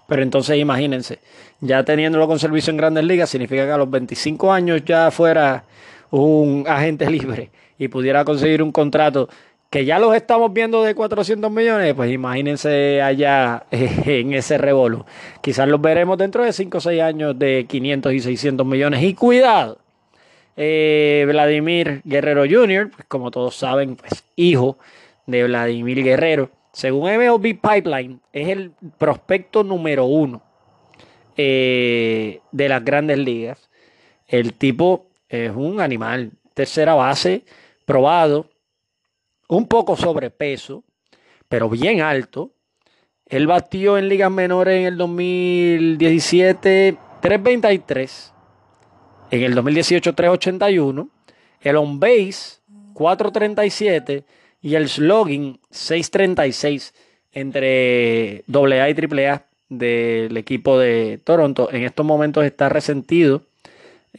[0.08, 1.20] Pero entonces imagínense,
[1.62, 5.64] ya teniéndolo con servicio en grandes ligas, significa que a los 25 años ya fuera
[6.12, 9.30] un agente libre y pudiera conseguir un contrato
[9.74, 15.04] que ya los estamos viendo de 400 millones, pues imagínense allá en ese revolú.
[15.42, 19.02] Quizás los veremos dentro de 5 o 6 años de 500 y 600 millones.
[19.02, 19.80] Y cuidado,
[20.56, 24.78] eh, Vladimir Guerrero Jr., pues como todos saben, pues hijo
[25.26, 26.52] de Vladimir Guerrero.
[26.72, 30.44] Según MLB Pipeline, es el prospecto número uno
[31.36, 33.72] eh, de las grandes ligas.
[34.28, 37.44] El tipo es un animal, tercera base,
[37.88, 38.53] probado,
[39.58, 40.84] un poco sobrepeso,
[41.48, 42.52] pero bien alto.
[43.26, 48.34] Él batió en ligas menores en el 2017 323
[49.34, 51.10] en el 2018 381,
[51.62, 52.60] el on base
[52.94, 54.26] 437
[54.62, 56.94] y el slogan 636
[57.32, 61.68] entre AA y AAA del equipo de Toronto.
[61.72, 63.42] En estos momentos está resentido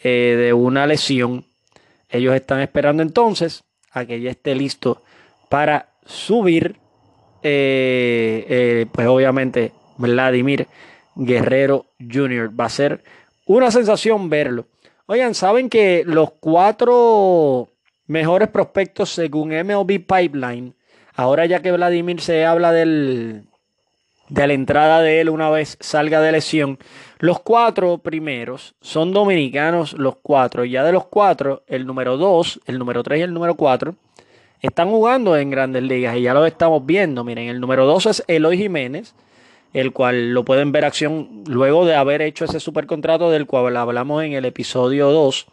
[0.02, 1.44] eh, de una lesión.
[2.08, 5.03] Ellos están esperando entonces a que ya esté listo
[5.54, 6.80] para subir.
[7.44, 10.66] Eh, eh, pues obviamente Vladimir
[11.14, 12.50] Guerrero Jr.
[12.58, 13.04] va a ser
[13.46, 14.66] una sensación verlo.
[15.06, 17.68] Oigan, ¿saben que los cuatro
[18.08, 20.74] mejores prospectos según MLB Pipeline,
[21.14, 23.44] ahora ya que Vladimir se habla del,
[24.28, 26.80] de la entrada de él una vez salga de lesión,
[27.20, 30.64] los cuatro primeros son dominicanos, los cuatro.
[30.64, 33.94] Ya de los cuatro, el número dos, el número tres y el número cuatro
[34.66, 37.24] están jugando en grandes ligas y ya lo estamos viendo.
[37.24, 39.14] Miren, el número dos es Eloy Jiménez
[39.74, 44.22] el cual lo pueden ver acción luego de haber hecho ese supercontrato del cual hablamos
[44.22, 45.46] en el episodio 2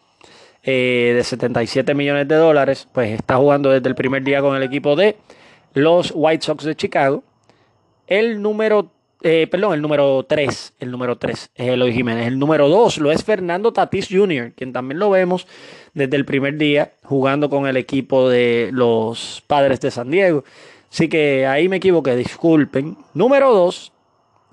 [0.64, 4.62] eh, de 77 millones de dólares, pues está jugando desde el primer día con el
[4.62, 5.18] equipo de
[5.74, 7.24] los White Sox de Chicago.
[8.06, 8.92] El número,
[9.24, 12.28] eh, perdón, el número 3, el número 3 es Eloy Jiménez.
[12.28, 15.48] El número 2 lo es Fernando Tatis Jr., quien también lo vemos
[15.94, 20.44] desde el primer día jugando con el equipo de los Padres de San Diego.
[20.92, 22.98] Así que ahí me equivoqué, disculpen.
[23.14, 23.92] Número 2,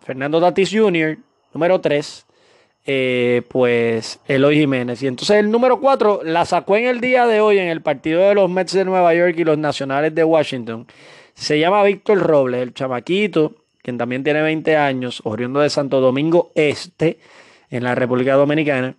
[0.04, 1.18] Fernando Tatis Jr.,
[1.52, 2.26] número 3,
[2.86, 5.02] eh, pues Eloy Jiménez.
[5.02, 8.20] Y entonces el número 4 la sacó en el día de hoy en el partido
[8.20, 10.86] de los Mets de Nueva York y los Nacionales de Washington.
[11.34, 13.54] Se llama Víctor Robles, el chamaquito,
[13.88, 17.18] quien también tiene 20 años, oriundo de Santo Domingo Este,
[17.70, 18.94] en la República Dominicana.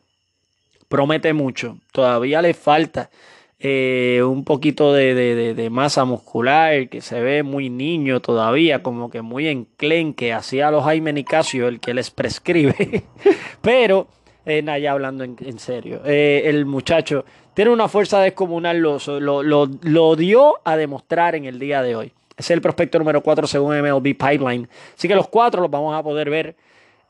[0.87, 1.77] Promete mucho.
[1.91, 3.11] Todavía le falta
[3.59, 9.47] eh, un poquito de, masa muscular, que se ve muy niño todavía, como que muy
[9.47, 13.03] enclenque, hacía los Jaime Nicasio, el que les prescribe.
[13.61, 14.07] Pero,
[14.43, 18.97] eh, ya hablando en, serio, eh, el muchacho tiene una fuerza descomunal, lo,
[19.43, 22.11] lo, dio a demostrar en el día de hoy.
[22.39, 24.67] Es el prospecto número 4 según MLB Pipeline.
[24.97, 26.55] Así que los cuatro los vamos a poder ver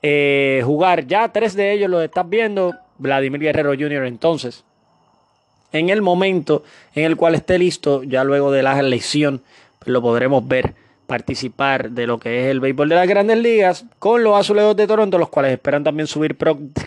[0.02, 1.08] eh, jugar.
[1.08, 2.76] Ya tres de ellos los estás viendo.
[2.98, 4.06] Vladimir Guerrero Jr.
[4.06, 4.66] entonces
[5.72, 6.64] en el momento
[6.96, 9.42] en el cual esté listo, ya luego de la lesión,
[9.80, 10.74] pues lo podremos ver
[11.08, 14.88] participar de lo que es el béisbol de las grandes ligas con los azulejos de
[14.88, 16.38] Toronto, los cuales esperan también subir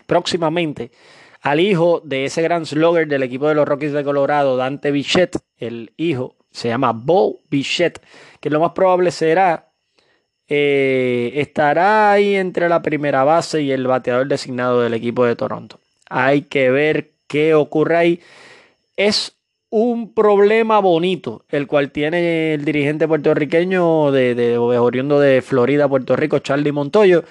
[0.07, 0.93] próximamente
[1.41, 5.39] al hijo de ese gran slugger del equipo de los Rockies de Colorado, Dante Bichette.
[5.59, 8.01] El hijo se llama Bo Bichette,
[8.43, 9.73] que lo más probable será
[10.49, 15.81] eh, estará ahí entre la primera base y el bateador designado del equipo de Toronto.
[16.11, 18.21] Hay que ver qué ocurre ahí
[18.97, 19.39] es
[19.71, 26.15] un problema bonito, el cual tiene el dirigente puertorriqueño de, de, oriundo de Florida, Puerto
[26.15, 27.25] Rico, Charlie Montoyo,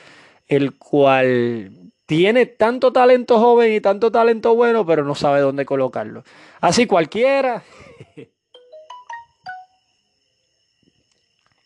[0.47, 1.71] el cual
[2.08, 6.24] tiene tanto talento joven y tanto talento bueno, pero no sabe dónde colocarlo.
[6.60, 7.63] Así cualquiera,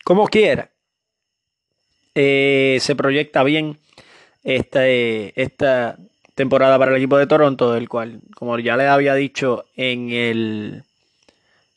[0.06, 0.70] como quiera,
[2.14, 3.78] eh, se proyecta bien
[4.46, 5.98] este, esta,
[6.36, 10.84] temporada para el equipo de Toronto, el cual, como ya les había dicho en el,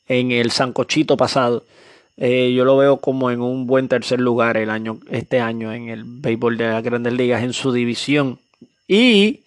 [0.07, 1.63] en el Sancochito pasado,
[2.17, 5.87] eh, yo lo veo como en un buen tercer lugar el año, este año en
[5.87, 8.39] el béisbol de las grandes ligas en su división.
[8.87, 9.43] Y,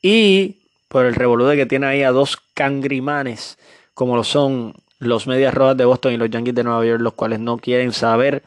[0.00, 0.58] y
[0.88, 3.58] por el revolú que tiene ahí a dos cangrimanes,
[3.94, 7.14] como lo son los Medias Rojas de Boston y los Yankees de Nueva York, los
[7.14, 8.42] cuales no quieren saber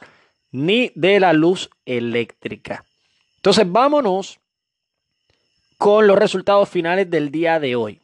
[0.51, 2.83] ni de la luz eléctrica.
[3.35, 4.39] Entonces vámonos
[5.77, 8.01] con los resultados finales del día de hoy.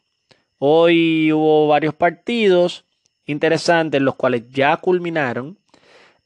[0.60, 2.86] Hoy hubo varios partidos
[3.26, 5.58] interesantes, los cuales ya culminaron.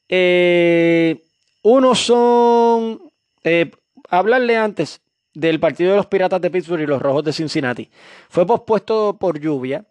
[0.10, 1.23] Eh,
[1.63, 3.01] unos son,
[3.43, 3.71] eh,
[4.10, 5.01] hablarle antes
[5.34, 7.89] del partido de los Piratas de Pittsburgh y los Rojos de Cincinnati.
[8.30, 9.86] Fue pospuesto por lluvia.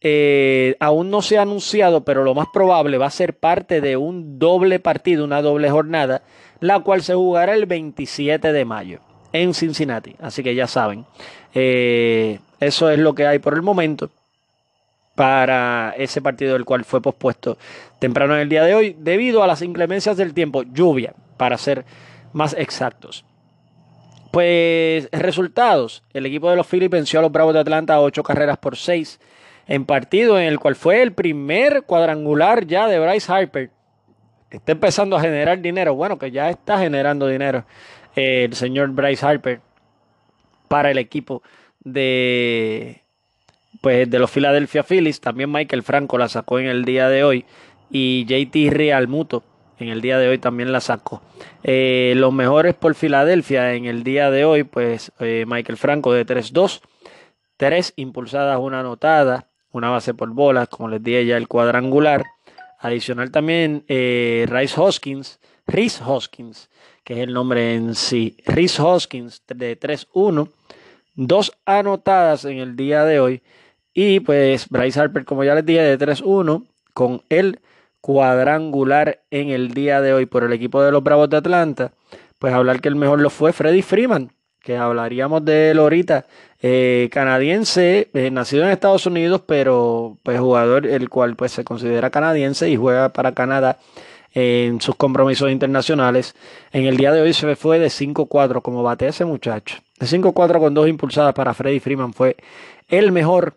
[0.00, 3.96] Eh, aún no se ha anunciado, pero lo más probable va a ser parte de
[3.96, 6.22] un doble partido, una doble jornada,
[6.60, 9.00] la cual se jugará el 27 de mayo
[9.32, 10.14] en Cincinnati.
[10.20, 11.04] Así que ya saben,
[11.52, 14.10] eso es lo que hay por el momento
[15.18, 17.58] para ese partido del cual fue pospuesto
[17.98, 21.84] temprano en el día de hoy debido a las inclemencias del tiempo, lluvia, para ser
[22.32, 23.24] más exactos.
[24.30, 28.22] Pues resultados, el equipo de los Phillies venció a los Bravos de Atlanta a ocho
[28.22, 29.18] carreras por seis
[29.68, 33.70] en partido en el cual fue el primer cuadrangular ya de Bryce Harper.
[34.50, 37.64] Está empezando a generar dinero, bueno, que ya está generando dinero
[38.16, 39.60] el señor Bryce Harper
[40.66, 41.42] para el equipo
[41.80, 43.02] de
[43.80, 45.20] pues de los Philadelphia Phillies.
[45.20, 47.44] También Michael Franco la sacó en el día de hoy.
[47.90, 49.44] Y JT Realmuto
[49.78, 51.22] en el día de hoy también la sacó.
[51.62, 56.26] Eh, los mejores por Filadelfia en el día de hoy, pues eh, Michael Franco de
[56.26, 56.80] 3-2.
[57.56, 62.24] Tres impulsadas, una anotada, una base por bolas, como les dije ya el cuadrangular.
[62.80, 66.70] Adicional también eh, Rice Hoskins, Rhys Hoskins,
[67.04, 68.36] que es el nombre en sí.
[68.46, 70.48] Rhys Hoskins de 3-1.
[71.14, 73.42] Dos anotadas en el día de hoy.
[73.92, 77.58] Y pues Bryce Harper, como ya les dije, de 3-1 con el
[78.00, 81.92] cuadrangular en el día de hoy por el equipo de los Bravos de Atlanta.
[82.38, 84.30] Pues hablar que el mejor lo fue Freddy Freeman,
[84.62, 86.26] que hablaríamos de él ahorita.
[86.60, 92.10] Eh, canadiense, eh, nacido en Estados Unidos, pero pues jugador el cual pues se considera
[92.10, 93.78] canadiense y juega para Canadá
[94.34, 96.34] en sus compromisos internacionales.
[96.72, 99.78] En el día de hoy se fue de 5-4 como bate ese muchacho.
[99.98, 102.36] De 5-4 con dos impulsadas para Freddy Freeman fue
[102.88, 103.54] el mejor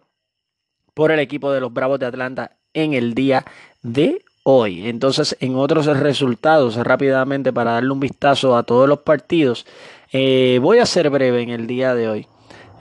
[0.93, 3.45] por el equipo de los Bravos de Atlanta en el día
[3.81, 4.87] de hoy.
[4.87, 9.65] Entonces, en otros resultados, rápidamente para darle un vistazo a todos los partidos,
[10.11, 12.27] eh, voy a ser breve en el día de hoy.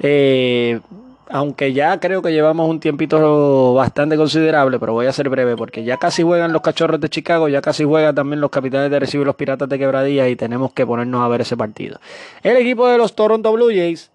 [0.00, 0.80] Eh,
[1.28, 5.84] aunque ya creo que llevamos un tiempito bastante considerable, pero voy a ser breve porque
[5.84, 9.22] ya casi juegan los cachorros de Chicago, ya casi juegan también los capitanes de Recibo
[9.22, 12.00] y los piratas de Quebradilla y tenemos que ponernos a ver ese partido.
[12.42, 14.10] El equipo de los Toronto Blue Jays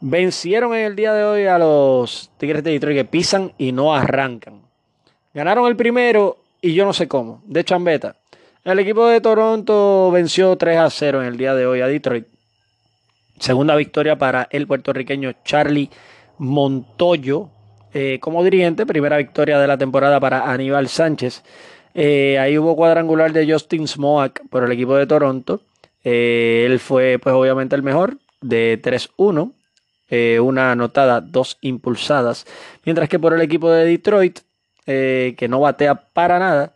[0.00, 3.94] Vencieron en el día de hoy a los Tigres de Detroit que pisan y no
[3.94, 4.60] arrancan.
[5.32, 8.16] Ganaron el primero y yo no sé cómo, de chambeta.
[8.66, 12.26] El equipo de Toronto venció 3 a 0 en el día de hoy a Detroit.
[13.38, 15.88] Segunda victoria para el puertorriqueño Charlie
[16.38, 17.48] Montoyo
[17.94, 18.84] eh, como dirigente.
[18.84, 21.44] Primera victoria de la temporada para Aníbal Sánchez.
[21.94, 25.60] Eh, ahí hubo cuadrangular de Justin Smoak por el equipo de Toronto.
[26.02, 29.52] Eh, él fue, pues, obviamente el mejor de 3-1.
[30.10, 32.44] Eh, una anotada, dos impulsadas.
[32.84, 34.40] Mientras que por el equipo de Detroit,
[34.84, 36.75] que no batea para nada,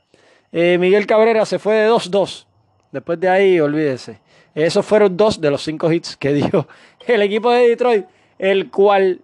[0.52, 2.46] eh, Miguel Cabrera se fue de 2-2.
[2.92, 4.20] Después de ahí, olvídese.
[4.54, 6.66] Esos fueron dos de los cinco hits que dio
[7.06, 8.06] el equipo de Detroit,
[8.38, 9.20] el cual,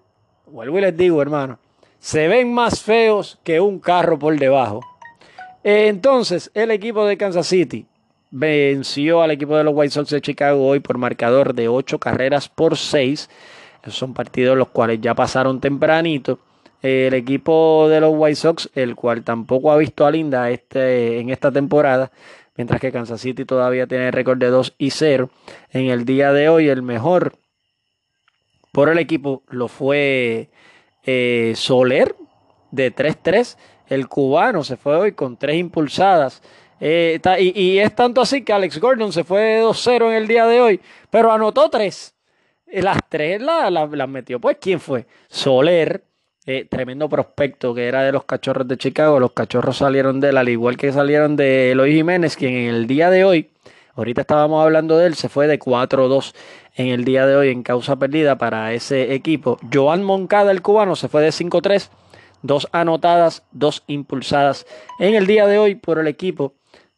[0.47, 1.59] vuelvo y les digo, hermano,
[1.99, 4.81] se ven más feos que un carro por debajo.
[5.65, 7.87] Entonces, el equipo de Kansas City
[8.31, 12.49] venció al equipo de los White Sox de Chicago hoy por marcador de 8 carreras
[12.49, 13.29] por 6
[13.91, 16.39] son partidos los cuales ya pasaron tempranito.
[16.83, 21.31] El equipo de los White Sox, el cual tampoco ha visto a Linda este, en
[21.31, 22.12] esta temporada,
[22.57, 25.31] mientras que Kansas City todavía tiene récord de 2 y 0.
[25.71, 27.33] En el día de hoy, el mejor
[28.73, 30.51] por el equipo lo fue
[31.05, 32.15] eh, Soler
[32.71, 33.57] de 3-3.
[33.89, 36.43] El cubano se fue hoy con 3 impulsadas.
[36.79, 40.47] Eh, y, es tanto así que Alex Gordon se fue de 2-0 en el día
[40.47, 42.15] de hoy, pero anotó 3.
[42.67, 44.41] Las tres las metió.
[44.41, 45.07] Pues, ¿quién fue?
[45.29, 46.03] Soler,
[46.46, 49.18] eh, tremendo prospecto que era de los cachorros de Chicago.
[49.18, 52.86] Los cachorros salieron de él, al igual que salieron de Eloy Jiménez, quien en el
[52.86, 53.51] día de hoy,
[53.94, 56.34] ahorita estábamos hablando de él, se fue de 4-2
[56.76, 59.59] en el día de hoy en causa perdida para ese equipo.
[59.72, 61.88] Joan Moncada, el cubano, se fue de 5-3,
[62.42, 64.66] dos anotadas, dos impulsadas
[65.01, 66.55] en el día de hoy por el equipo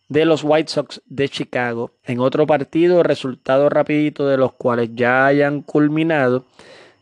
[0.08, 1.92] de los White Sox de Chicago.
[2.04, 6.44] En otro partido, resultado rapidito de los cuales ya hayan culminado,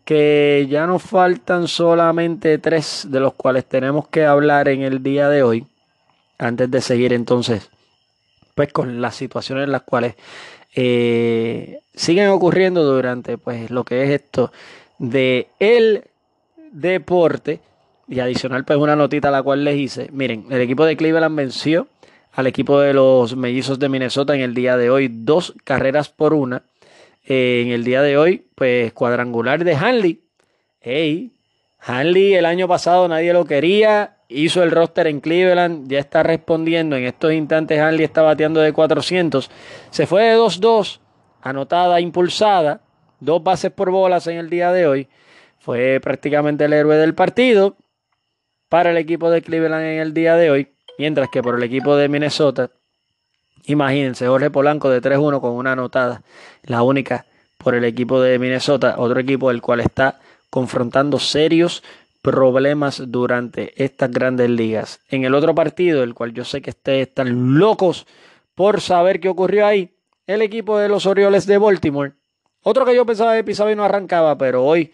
[0.06, 5.28] que ya nos faltan solamente tres de los cuales tenemos que hablar en el día
[5.28, 5.66] de hoy,
[6.38, 7.68] antes de seguir entonces,
[8.54, 10.14] pues con las situaciones en las cuales
[10.76, 14.52] eh, siguen ocurriendo durante pues lo que es esto
[15.00, 16.04] de el
[16.70, 17.60] deporte
[18.06, 20.08] y adicional pues una notita a la cual les hice.
[20.12, 21.88] Miren, el equipo de Cleveland venció
[22.32, 26.32] al equipo de los mellizos de Minnesota en el día de hoy, dos carreras por
[26.32, 26.62] una.
[27.28, 30.22] En el día de hoy, pues cuadrangular de Hanley.
[30.80, 31.32] Hey,
[31.80, 36.94] Hanley el año pasado nadie lo quería, hizo el roster en Cleveland, ya está respondiendo.
[36.94, 39.50] En estos instantes Hanley está bateando de 400.
[39.90, 41.00] Se fue de 2-2,
[41.42, 42.82] anotada, impulsada,
[43.18, 45.08] dos bases por bolas en el día de hoy.
[45.58, 47.76] Fue prácticamente el héroe del partido
[48.68, 50.68] para el equipo de Cleveland en el día de hoy.
[50.96, 52.70] Mientras que por el equipo de Minnesota,
[53.66, 56.22] imagínense, Jorge Polanco de 3-1 con una anotada.
[56.64, 57.26] La única
[57.58, 61.82] por el equipo de Minnesota, otro equipo del cual está confrontando serios
[62.22, 65.00] problemas durante estas grandes ligas.
[65.08, 68.06] En el otro partido, el cual yo sé que ustedes están locos
[68.54, 69.90] por saber qué ocurrió ahí,
[70.26, 72.12] el equipo de los Orioles de Baltimore.
[72.62, 74.92] Otro que yo pensaba que pisaba y no arrancaba, pero hoy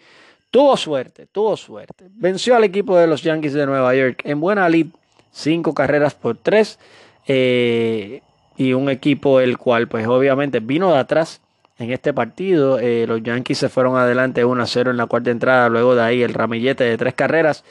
[0.51, 2.05] tuvo suerte, tuvo suerte.
[2.11, 4.87] Venció al equipo de los Yankees de Nueva York en buena lead,
[5.31, 6.77] cinco carreras por tres.
[7.25, 8.21] Eh,
[8.57, 11.41] y un equipo el cual pues obviamente vino de atrás
[11.77, 12.79] en este partido.
[12.79, 15.69] Eh, los Yankees se fueron adelante 1 a 0 en la cuarta entrada.
[15.69, 17.63] Luego de ahí el ramillete de tres carreras.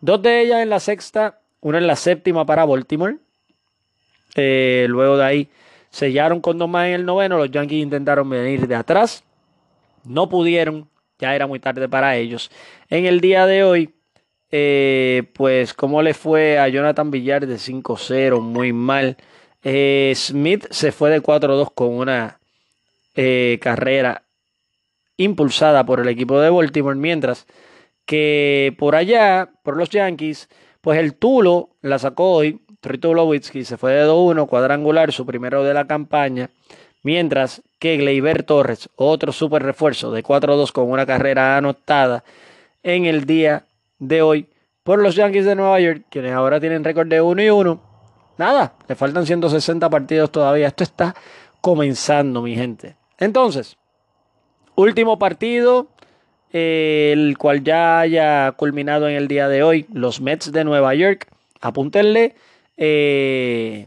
[0.00, 3.16] Dos de ellas en la sexta, una en la séptima para Baltimore.
[4.34, 5.48] Eh, luego de ahí
[5.90, 7.38] sellaron con dos más en el noveno.
[7.38, 9.24] Los Yankees intentaron venir de atrás.
[10.04, 10.88] No pudieron.
[11.18, 12.50] Ya era muy tarde para ellos.
[12.90, 13.94] En el día de hoy,
[14.50, 18.40] eh, pues, ¿cómo le fue a Jonathan Villar de 5-0?
[18.40, 19.16] Muy mal.
[19.64, 22.38] Smith se fue de 4-2 con una
[23.14, 24.22] eh, carrera
[25.16, 27.46] impulsada por el equipo de Baltimore, mientras
[28.04, 30.48] que por allá, por los Yankees,
[30.80, 35.72] pues el Tulo la sacó hoy, Tritulowitzki se fue de 2-1, cuadrangular, su primero de
[35.72, 36.50] la campaña,
[37.02, 42.24] mientras que Gleyber Torres, otro super refuerzo de 4-2 con una carrera anotada
[42.82, 43.64] en el día
[43.98, 44.48] de hoy
[44.82, 47.93] por los Yankees de Nueva York, quienes ahora tienen récord de 1 y 1.
[48.36, 50.68] Nada, le faltan 160 partidos todavía.
[50.68, 51.14] Esto está
[51.60, 52.96] comenzando, mi gente.
[53.18, 53.76] Entonces,
[54.74, 55.88] último partido,
[56.52, 60.94] eh, el cual ya haya culminado en el día de hoy, los Mets de Nueva
[60.94, 61.28] York.
[61.60, 62.34] Apúntenle
[62.76, 63.86] eh,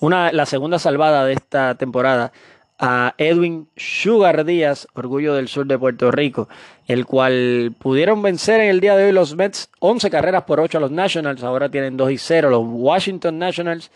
[0.00, 2.32] una, la segunda salvada de esta temporada
[2.78, 6.48] a Edwin Sugar Díaz, orgullo del sur de Puerto Rico,
[6.86, 10.78] el cual pudieron vencer en el día de hoy los Mets 11 carreras por 8
[10.78, 13.90] a los Nationals, ahora tienen 2 y 0 los Washington Nationals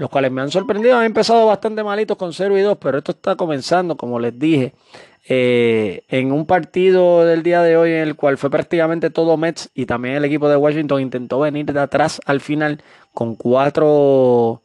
[0.00, 0.96] los cuales me han sorprendido.
[0.96, 4.72] Han empezado bastante malitos con 0 y 2, pero esto está comenzando, como les dije,
[5.28, 9.70] eh, en un partido del día de hoy en el cual fue prácticamente todo Mets
[9.74, 14.62] y también el equipo de Washington intentó venir de atrás al final con cuatro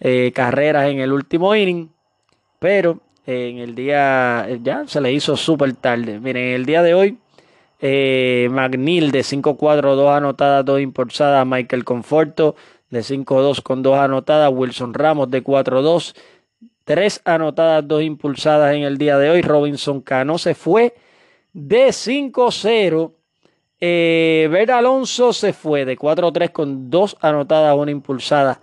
[0.00, 1.90] eh, carreras en el último inning,
[2.60, 6.20] pero en el día ya se le hizo súper tarde.
[6.20, 7.18] Miren, en el día de hoy.
[7.82, 11.46] Eh, McNeil de 5-4, 2 anotadas, 2 impulsadas.
[11.46, 12.54] Michael Conforto
[12.90, 14.52] de 5-2 con 2 anotadas.
[14.54, 16.14] Wilson Ramos de 4-2.
[16.84, 19.40] 3 anotadas, 2 impulsadas en el día de hoy.
[19.42, 20.94] Robinson Cano se fue
[21.54, 23.12] de 5-0.
[23.80, 28.60] Eh, Ver Alonso se fue de 4-3 con 2 anotadas, 1 impulsada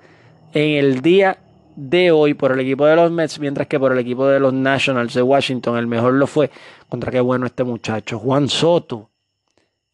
[0.53, 1.39] en el día
[1.77, 4.51] de hoy por el equipo de los Mets, mientras que por el equipo de los
[4.51, 6.51] Nationals de Washington el mejor lo fue.
[6.89, 9.09] Contra qué bueno este muchacho, Juan Soto.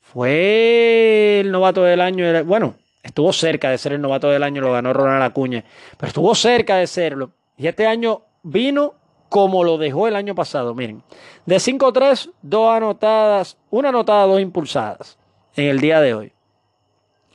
[0.01, 2.43] Fue el novato del año.
[2.45, 5.65] Bueno, Estuvo cerca de ser el novato del año, lo ganó Ronald Acuña,
[5.97, 7.31] pero estuvo cerca de serlo.
[7.57, 8.93] Y este año vino
[9.27, 10.73] como lo dejó el año pasado.
[10.73, 11.03] Miren,
[11.45, 15.17] de 5-3, dos anotadas, una anotada, dos impulsadas
[15.55, 16.31] en el día de hoy.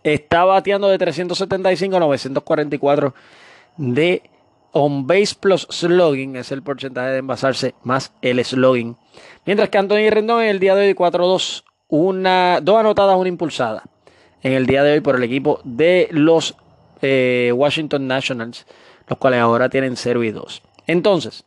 [0.02, 3.14] Está bateando de 375 a 944
[3.76, 4.22] de
[4.72, 8.96] on base plus slugging, es el porcentaje de envasarse más el slugging.
[9.46, 13.82] Mientras que Anthony Rendón en el día de hoy 4-2, una, dos anotadas, una impulsada
[14.42, 16.54] en el día de hoy por el equipo de los
[17.02, 18.66] eh, Washington Nationals,
[19.08, 20.62] los cuales ahora tienen 0 y 2.
[20.86, 21.44] Entonces,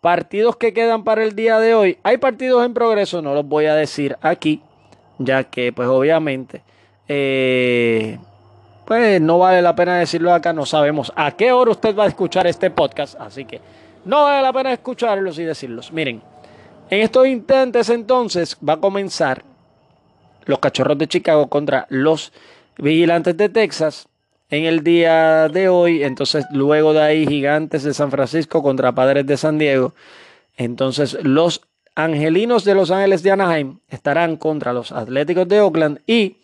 [0.00, 1.98] partidos que quedan para el día de hoy.
[2.02, 4.62] Hay partidos en progreso, no los voy a decir aquí,
[5.18, 6.62] ya que pues obviamente
[7.08, 8.18] eh,
[8.86, 12.08] pues no vale la pena decirlo acá, no sabemos a qué hora usted va a
[12.08, 13.60] escuchar este podcast, así que
[14.04, 15.92] no vale la pena escucharlos y decirlos.
[15.92, 16.22] Miren,
[16.88, 19.42] en estos instantes entonces va a comenzar
[20.44, 22.32] los Cachorros de Chicago contra los
[22.78, 24.08] Vigilantes de Texas
[24.50, 26.04] en el día de hoy.
[26.04, 29.94] Entonces, luego de ahí, Gigantes de San Francisco contra Padres de San Diego.
[30.56, 31.62] Entonces, los
[31.96, 36.36] Angelinos de Los Ángeles de Anaheim estarán contra los Atléticos de Oakland y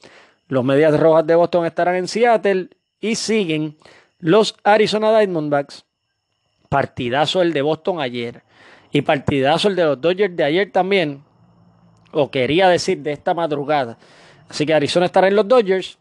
[0.52, 2.68] los Medias Rojas de Boston estarán en Seattle
[3.00, 3.78] y siguen
[4.18, 5.86] los Arizona Diamondbacks.
[6.68, 8.42] Partidazo el de Boston ayer
[8.90, 11.22] y partidazo el de los Dodgers de ayer también
[12.10, 13.96] o quería decir de esta madrugada,
[14.46, 15.96] Así que Arizona estará en los Dodgers.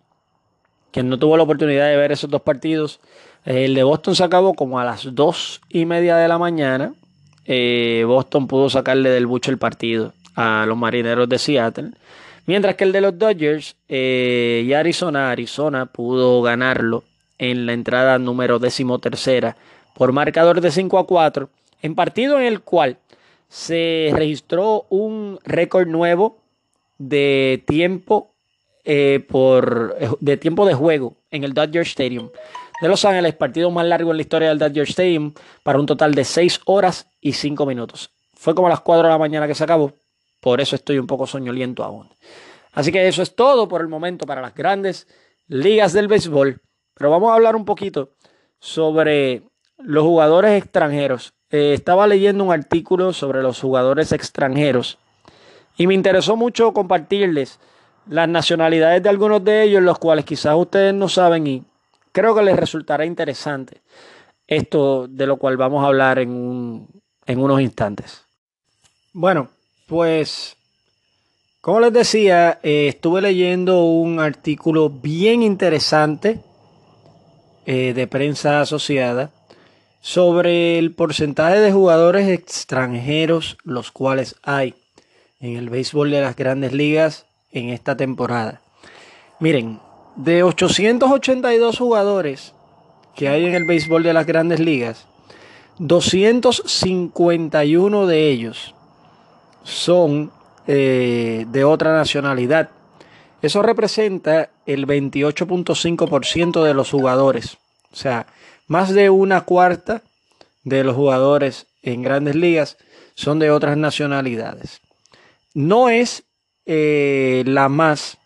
[0.91, 2.99] Quien no tuvo la oportunidad de ver esos dos partidos,
[3.45, 6.93] el de Boston se acabó como a las dos y media de la mañana.
[7.45, 11.91] Eh, Boston pudo sacarle del bucho el partido a los marineros de Seattle.
[12.51, 17.05] Mientras que el de los Dodgers eh, y Arizona, Arizona pudo ganarlo
[17.37, 19.55] en la entrada número decimotercera
[19.95, 21.49] por marcador de 5 a 4,
[21.81, 22.97] en partido en el cual
[23.47, 26.39] se registró un récord nuevo
[26.97, 28.33] de tiempo
[28.83, 32.31] eh, por de tiempo de juego en el Dodger Stadium
[32.81, 35.33] de Los Ángeles, partido más largo en la historia del Dodger Stadium,
[35.63, 38.11] para un total de 6 horas y 5 minutos.
[38.33, 39.93] Fue como a las 4 de la mañana que se acabó,
[40.41, 42.09] por eso estoy un poco soñoliento aún.
[42.73, 45.07] Así que eso es todo por el momento para las grandes
[45.47, 46.61] ligas del béisbol.
[46.95, 48.15] Pero vamos a hablar un poquito
[48.59, 49.43] sobre
[49.77, 51.33] los jugadores extranjeros.
[51.49, 54.97] Eh, estaba leyendo un artículo sobre los jugadores extranjeros
[55.77, 57.59] y me interesó mucho compartirles
[58.07, 61.63] las nacionalidades de algunos de ellos, los cuales quizás ustedes no saben y
[62.11, 63.81] creo que les resultará interesante
[64.47, 66.87] esto de lo cual vamos a hablar en,
[67.25, 68.25] en unos instantes.
[69.13, 69.49] Bueno,
[69.91, 70.55] pues
[71.59, 76.39] como les decía, eh, estuve leyendo un artículo bien interesante
[77.65, 79.31] eh, de prensa asociada
[79.99, 84.75] sobre el porcentaje de jugadores extranjeros los cuales hay
[85.41, 88.61] en el béisbol de las grandes ligas en esta temporada.
[89.41, 89.81] Miren,
[90.15, 92.53] de 882 jugadores
[93.13, 95.05] que hay en el béisbol de las grandes ligas,
[95.79, 98.73] 251 de ellos
[99.64, 100.32] son
[100.68, 102.70] eh, de otra nacionalidad.
[103.41, 107.57] Eso representa el 28.5% de los jugadores.
[107.91, 108.28] O sea,
[108.68, 110.03] más de una cuarta
[110.64, 112.78] de los jugadores en grandes ligas
[113.16, 114.82] son de otras nacionalidades.
[115.53, 116.24] No es
[116.66, 118.18] eh, la más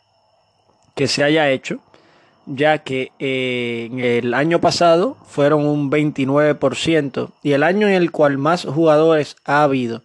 [0.95, 1.79] que se haya hecho,
[2.45, 8.11] ya que eh, en el año pasado fueron un 29% y el año en el
[8.11, 10.03] cual más jugadores ha habido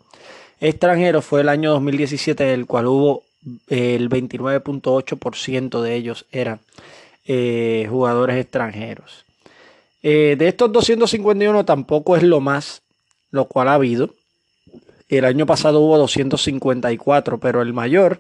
[0.61, 3.25] extranjeros fue el año 2017, en el cual hubo
[3.69, 6.61] eh, el 29.8% de ellos eran
[7.89, 9.25] jugadores extranjeros.
[10.03, 12.83] de estos 251 tampoco es lo más,
[13.31, 14.11] lo cual ha habido.
[15.09, 18.19] El año pasado hubo 254, pero el mayor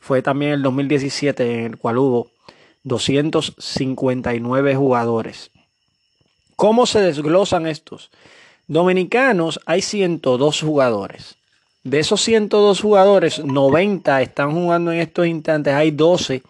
[0.00, 2.30] fue también el 2017 en el cual hubo
[2.84, 5.50] 259 jugadores.
[6.54, 8.10] ¿Cómo se desglosan estos?
[8.68, 11.36] Dominicanos hay 102 jugadores.
[11.86, 15.72] De esos 102 jugadores, 90 están jugando en estos instantes.
[15.72, 16.42] Hay 12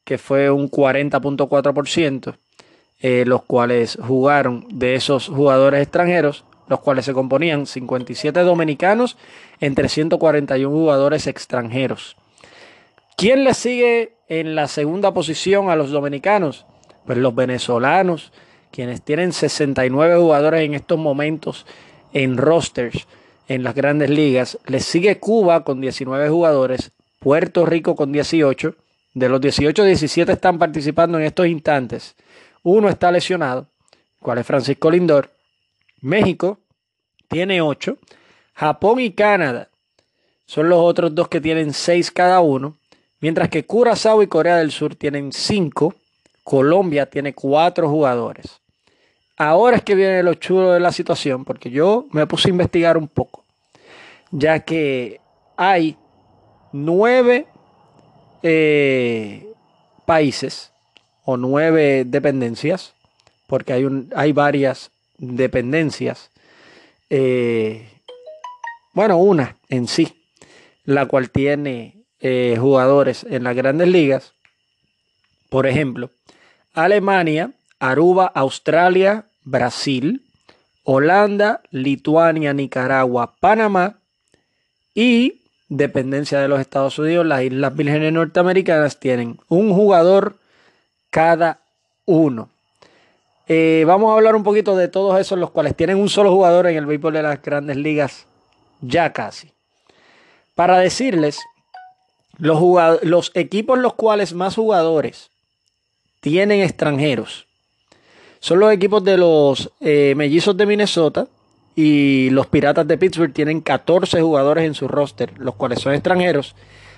[0.04, 2.36] que fue un 40.4%,
[3.02, 9.18] eh, los cuales jugaron de esos jugadores extranjeros los cuales se componían 57 dominicanos
[9.60, 12.16] entre 141 jugadores extranjeros.
[13.18, 16.66] ¿Quién le sigue en la segunda posición a los dominicanos?
[17.06, 18.32] Pues los venezolanos,
[18.72, 21.66] quienes tienen 69 jugadores en estos momentos
[22.14, 23.08] en rosters
[23.48, 24.58] en las grandes ligas.
[24.66, 28.76] Les sigue Cuba con 19 jugadores, Puerto Rico con 18.
[29.16, 32.16] De los 18, 17 están participando en estos instantes.
[32.64, 33.68] Uno está lesionado,
[34.20, 35.32] cual es Francisco Lindor.
[36.02, 36.60] México
[37.28, 37.98] tiene 8.
[38.54, 39.70] Japón y Canadá
[40.46, 42.78] son los otros dos que tienen 6 cada uno.
[43.20, 45.94] Mientras que Curazao y Corea del Sur tienen 5.
[46.44, 48.59] Colombia tiene 4 jugadores.
[49.42, 52.98] Ahora es que viene lo chulo de la situación, porque yo me puse a investigar
[52.98, 53.46] un poco,
[54.32, 55.22] ya que
[55.56, 55.96] hay
[56.74, 57.48] 9
[58.44, 59.48] eh,
[60.06, 60.74] países
[61.24, 62.94] o 9 dependencias,
[63.48, 66.32] porque hay, hay varias dependencias,
[67.10, 67.88] eh,
[68.92, 70.22] bueno, una en sí,
[70.84, 74.34] la cual tiene eh, jugadores en las grandes ligas.
[75.50, 76.10] Por ejemplo,
[76.74, 80.22] Alemania, Aruba, Australia, Brasil,
[80.84, 83.98] Holanda, Lituania, Nicaragua, Panamá
[84.94, 90.36] y dependencia de los Estados Unidos, las Islas Vírgenes Norteamericanas tienen un jugador
[91.10, 91.60] cada
[92.06, 92.50] uno.
[93.48, 96.68] Eh, vamos a hablar un poquito de todos esos, los cuales tienen un solo jugador
[96.68, 98.28] en el béisbol de las grandes ligas,
[98.82, 99.52] ya casi.
[100.54, 101.40] Para decirles,
[102.38, 102.62] los,
[103.02, 105.32] los equipos los cuales más jugadores
[106.20, 107.49] tienen extranjeros
[108.40, 111.28] son los equipos de los eh, Mellizos de Minnesota
[111.76, 116.56] y los Piratas de Pittsburgh tienen 14 jugadores en su roster, los cuales son extranjeros.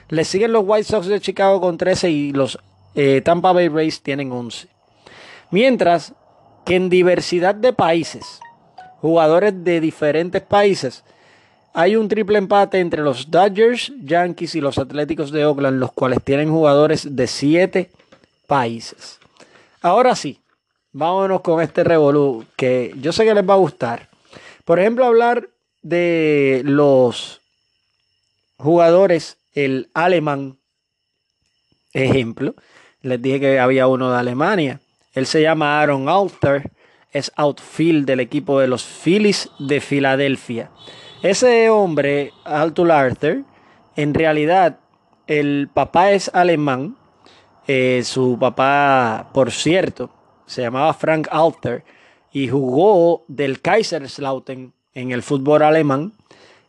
[0.09, 2.59] Les siguen los White Sox de Chicago con 13 y los
[2.95, 4.67] eh, Tampa Bay Rays tienen 11.
[5.51, 6.13] Mientras
[6.65, 8.39] que en diversidad de países,
[8.99, 11.03] jugadores de diferentes países,
[11.73, 16.21] hay un triple empate entre los Dodgers, Yankees y los Atléticos de Oakland, los cuales
[16.23, 17.89] tienen jugadores de 7
[18.45, 19.19] países.
[19.81, 20.40] Ahora sí,
[20.93, 24.09] vámonos con este revolú que yo sé que les va a gustar.
[24.65, 25.49] Por ejemplo, hablar
[25.81, 27.41] de los
[28.57, 30.57] jugadores, el alemán,
[31.93, 32.55] ejemplo,
[33.01, 34.79] les dije que había uno de Alemania.
[35.13, 36.71] Él se llama Aaron Alter,
[37.11, 40.71] es outfield del equipo de los Phillies de Filadelfia.
[41.23, 43.43] Ese hombre, Altul Arthur,
[43.95, 44.79] en realidad
[45.27, 46.95] el papá es alemán.
[47.67, 50.09] Eh, su papá, por cierto,
[50.51, 51.83] se llamaba Frank Alter
[52.33, 56.11] y jugó del Kaiserslautern en el fútbol alemán.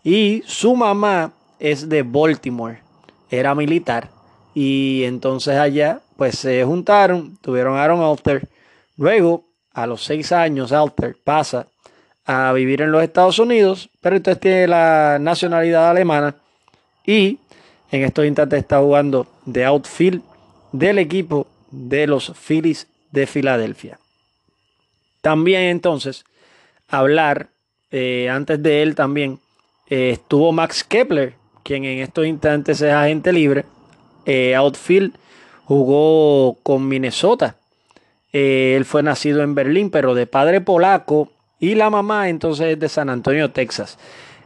[0.05, 2.81] Y su mamá es de Baltimore,
[3.29, 4.11] era militar.
[4.55, 8.49] Y entonces allá, pues se juntaron, tuvieron Aaron Alter.
[8.97, 11.67] Luego, a los seis años, Alter pasa
[12.25, 16.37] a vivir en los Estados Unidos, pero entonces tiene la nacionalidad alemana.
[17.05, 17.41] Y
[17.91, 20.23] en estos instantes está jugando de outfield
[20.71, 23.99] del equipo de los Phillies de Filadelfia.
[25.21, 26.25] También entonces,
[26.89, 27.49] hablar,
[27.91, 29.39] eh, antes de él también,
[29.89, 33.65] eh, estuvo Max Kepler, quien en estos instantes es agente libre.
[34.27, 35.15] Eh, outfield
[35.65, 37.57] jugó con Minnesota.
[38.33, 41.31] él fue nacido en Berlín, pero de padre polaco.
[41.61, 43.99] Y la mamá entonces es de San Antonio, Texas.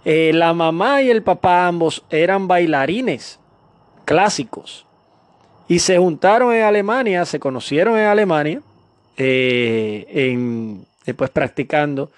[0.04, 3.38] la mamá y el papá ambos eran bailarines
[4.04, 4.85] clásicos.
[5.68, 8.62] Y se juntaron en Alemania, se conocieron en Alemania,
[9.16, 12.12] eh, en, después practicando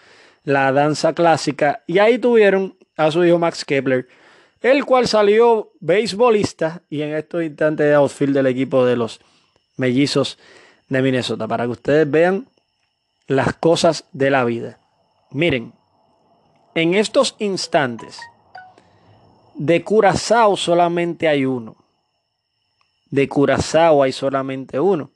[0.45, 1.83] la danza clásica.
[1.87, 4.07] Y ahí tuvieron a su hijo Max Kepler,
[4.61, 9.21] el cual salió beisbolista y en estos instantes de outfield del equipo de los
[9.77, 10.39] mellizos
[10.89, 11.49] de Minnesota.
[11.49, 12.49] Para que ustedes vean
[13.29, 14.79] las cosas de la vida.
[15.31, 15.73] Miren,
[16.75, 18.19] en estos instantes
[19.55, 21.77] de Curazao solamente hay uno
[23.11, 25.11] de Curazao hay solamente uno,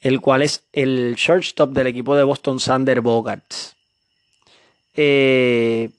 [0.00, 3.76] el cual es el shortstop del equipo de Boston, Sander Bogarts.
[4.94, 5.90] Eh,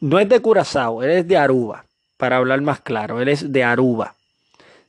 [0.00, 1.86] no es de Curazao, él es de Aruba,
[2.16, 4.14] para hablar más claro, él es de Aruba.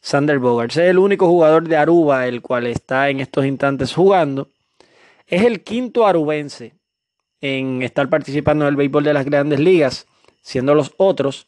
[0.02, 4.50] Sander Bogarts es el único jugador de Aruba el cual está en estos instantes jugando.
[5.28, 6.74] Es el quinto arubense
[7.42, 10.06] en estar participando en el béisbol de las grandes ligas,
[10.42, 11.48] siendo los otros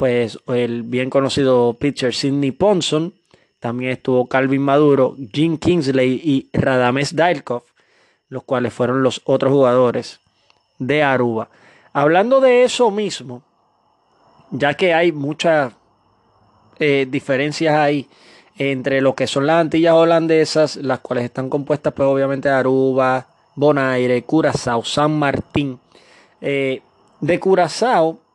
[0.00, 3.12] pues el bien conocido pitcher Sidney Ponson,
[3.58, 7.64] también estuvo Calvin Maduro, Jim Kingsley y Radames Dailkov,
[8.30, 10.20] los cuales fueron los otros jugadores
[10.78, 11.50] de Aruba.
[11.92, 13.42] Hablando de eso mismo,
[14.50, 15.74] ya que hay muchas
[16.78, 18.08] eh, diferencias ahí
[18.56, 23.26] entre lo que son las Antillas holandesas, las cuales están compuestas pues obviamente de Aruba,
[23.54, 25.78] Bonaire, Curazao, San Martín.
[26.40, 26.80] Eh,
[27.20, 28.29] de Curazao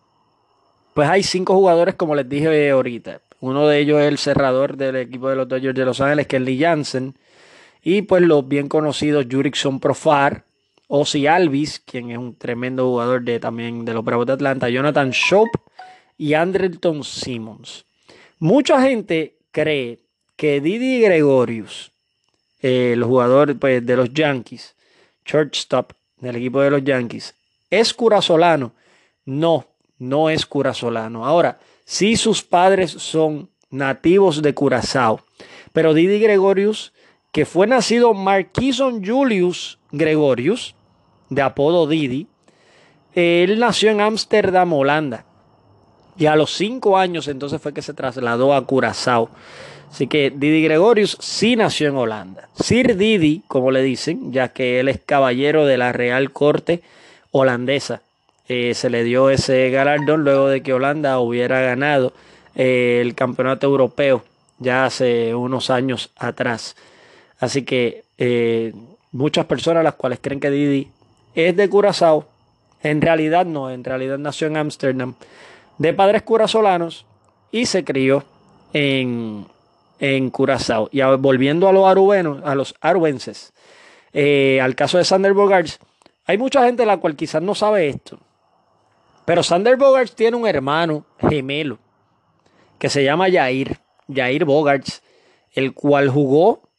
[0.95, 3.19] pues hay cinco jugadores, como les dije ahorita.
[3.41, 6.37] Uno de ellos es el cerrador del equipo de los Dodgers de Los Ángeles, que
[6.37, 6.65] es Lee.
[7.83, 10.45] Y pues los bien conocidos Jurickson Profar,
[10.87, 15.11] Ozzy Alvis, quien es un tremendo jugador de, también de los Bravos de Atlanta, Jonathan
[15.11, 15.59] Shope
[16.17, 17.83] y Andrelton Simmons.
[18.39, 19.99] Mucha gente cree
[20.37, 21.91] que Didi Gregorius,
[22.61, 24.75] eh, el jugador pues, de los Yankees,
[25.25, 25.91] shortstop
[26.21, 27.35] del equipo de los Yankees,
[27.69, 28.71] es curazolano.
[29.25, 29.67] No,
[29.99, 31.25] no es curazolano.
[31.25, 35.21] Ahora, sí sus padres son nativos de Curazao,
[35.73, 36.93] pero Didi Gregorius,
[37.31, 40.75] que fue nacido Marquison Julius Gregorius,
[41.29, 42.27] de apodo Didi,
[43.13, 45.25] él nació en Ámsterdam, Holanda.
[46.17, 49.29] Y a los cinco años entonces fue que se trasladó a Curazao.
[49.89, 52.49] Así que Didi Gregorius sí nació en Holanda.
[52.53, 56.81] Sir Didi, como le dicen, ya que él es caballero de la Real Corte
[57.31, 58.01] holandesa
[58.47, 62.13] eh, se le dio ese galardón luego de que Holanda hubiera ganado
[62.53, 64.23] eh, el campeonato europeo
[64.59, 66.75] ya hace unos años atrás.
[67.39, 68.71] Así que eh,
[69.11, 70.89] muchas personas las cuales creen que Didi
[71.33, 72.27] es de Curazao,
[72.83, 75.15] en realidad no, en realidad nació en Ámsterdam,
[75.79, 77.05] de padres curazolanos
[77.51, 78.23] y se crió
[78.73, 79.47] en,
[79.99, 80.87] en Curazao.
[80.91, 83.53] Y volviendo a los arubenos, a los arubenses,
[84.13, 85.79] al caso de Sander Bogarts,
[86.27, 88.19] hay mucha gente la cual quizás no sabe esto.
[89.25, 91.79] Pero Sander Bogarts tiene un hermano gemelo
[92.77, 93.77] que se llama Jair,
[94.13, 95.01] Jair Bogarts,
[95.53, 96.69] el cual jugó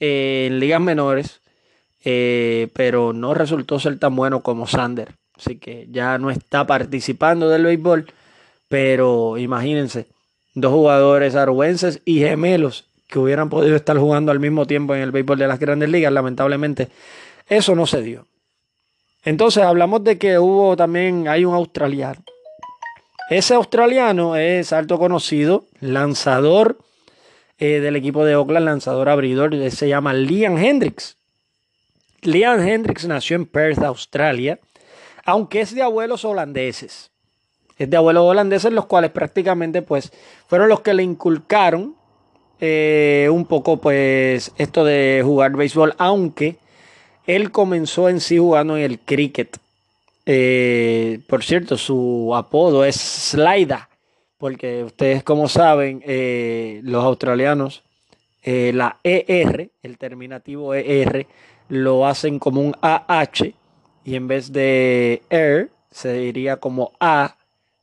[0.00, 1.40] en ligas menores,
[2.04, 5.14] eh, pero no resultó ser tan bueno como Sander.
[5.36, 8.06] Así que ya no está participando del béisbol.
[8.68, 10.06] Pero imagínense,
[10.54, 15.12] dos jugadores aruenses y gemelos que hubieran podido estar jugando al mismo tiempo en el
[15.12, 16.12] béisbol de las grandes ligas.
[16.12, 16.88] Lamentablemente,
[17.48, 18.26] eso no se dio.
[19.24, 22.22] Entonces hablamos de que hubo también, hay un australiano.
[23.30, 26.78] Ese australiano es alto conocido, lanzador
[27.58, 31.16] eh, del equipo de Oakland, lanzador abridor, se llama Liam Hendricks.
[32.20, 34.58] Liam Hendricks nació en Perth, Australia,
[35.24, 37.10] aunque es de abuelos holandeses.
[37.78, 40.12] Es de abuelos holandeses los cuales prácticamente pues
[40.46, 41.96] fueron los que le inculcaron
[42.60, 46.56] eh, un poco pues esto de jugar béisbol, aunque
[47.26, 49.58] él comenzó en sí jugando en el cricket.
[50.26, 53.88] Eh, por cierto, su apodo es Slida
[54.38, 57.82] porque ustedes como saben, eh, los australianos,
[58.42, 61.26] eh, la ER, el terminativo ER,
[61.68, 63.54] lo hacen como un AH
[64.04, 67.38] y en vez de ER se diría como A.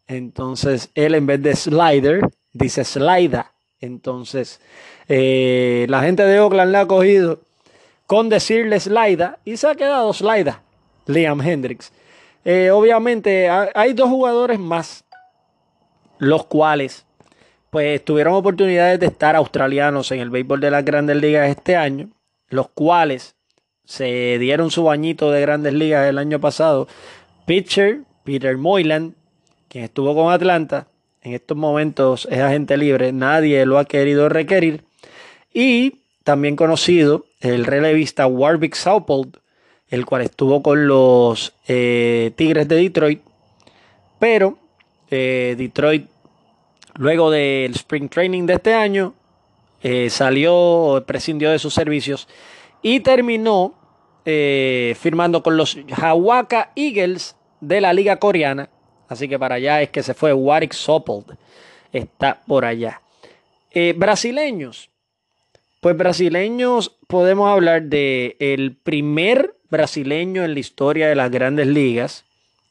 [0.07, 2.21] Entonces él en vez de slider
[2.53, 3.53] dice slida.
[3.79, 4.59] Entonces
[5.07, 7.39] la gente de Oakland le ha cogido
[8.11, 10.61] con decirle slida y se ha quedado slida,
[11.05, 11.93] Liam Hendricks.
[12.73, 15.05] obviamente hay dos jugadores más
[16.19, 17.05] los cuales
[17.69, 22.09] pues tuvieron oportunidades de estar australianos en el béisbol de las grandes ligas este año,
[22.49, 23.37] los cuales
[23.85, 26.89] se dieron su bañito de grandes ligas el año pasado.
[27.45, 29.15] Pitcher, Peter Moylan,
[29.69, 30.87] quien estuvo con Atlanta,
[31.21, 34.83] en estos momentos es agente libre, nadie lo ha querido requerir.
[35.53, 39.37] Y también conocido el relevista Warwick Saupold,
[39.89, 43.21] el cual estuvo con los eh, Tigres de Detroit,
[44.19, 44.57] pero
[45.09, 46.07] eh, Detroit
[46.95, 49.13] Luego del Spring Training de este año,
[49.81, 52.27] eh, salió, prescindió de sus servicios
[52.81, 53.75] y terminó
[54.23, 58.69] firmando con los Hawaka Eagles de la Liga Coreana.
[59.07, 61.37] Así que para allá es que se fue Warwick Sopold.
[61.93, 63.01] Está por allá.
[63.95, 64.90] Brasileños.
[65.81, 72.23] Pues brasileños podemos hablar de el primer brasileño en la historia de las grandes ligas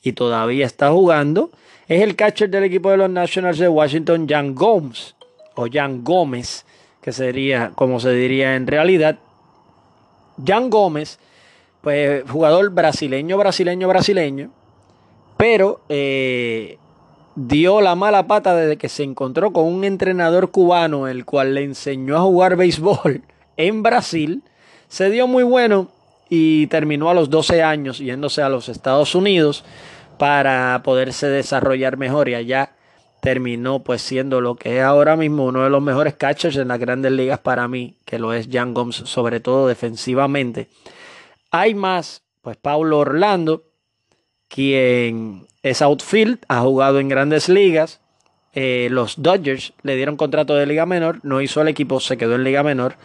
[0.02, 1.50] y todavía está jugando
[1.90, 5.16] es el catcher del equipo de los Nationals de Washington, Jan Gomes,
[5.56, 6.64] o Jan Gómez,
[7.02, 9.18] que sería como se diría en realidad.
[10.46, 11.18] Jan Gómez,
[11.80, 14.52] pues jugador brasileño, brasileño, brasileño,
[15.36, 16.78] pero eh,
[17.34, 21.64] dio la mala pata desde que se encontró con un entrenador cubano, el cual le
[21.64, 23.22] enseñó a jugar béisbol
[23.56, 24.42] en Brasil.
[24.88, 25.88] Se dio muy bueno
[26.28, 29.64] y terminó a los 12 años yéndose a los Estados Unidos
[30.18, 32.72] para poderse desarrollar mejor y allá
[33.20, 36.78] terminó pues siendo lo que es ahora mismo uno de los mejores catchers en las
[36.78, 40.68] grandes ligas para mí, que lo es Jan Gomes, sobre todo defensivamente.
[41.50, 43.64] Hay más, pues Paulo Orlando,
[44.48, 48.00] quien es outfield, ha jugado en grandes ligas.
[48.52, 52.34] Eh, los Dodgers le dieron contrato de liga menor, no hizo el equipo, se quedó
[52.34, 52.96] en liga menor.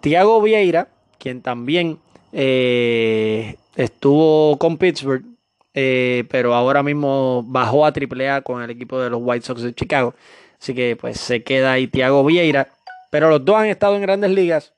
[0.00, 0.88] Tiago Vieira,
[1.18, 1.98] quien también
[2.32, 5.24] eh, estuvo con Pittsburgh,
[5.72, 9.74] eh, pero ahora mismo bajó a AAA con el equipo de los White Sox de
[9.74, 10.14] Chicago.
[10.60, 12.68] Así que pues se queda ahí Tiago Vieira.
[13.10, 14.74] Pero los dos han estado en grandes ligas.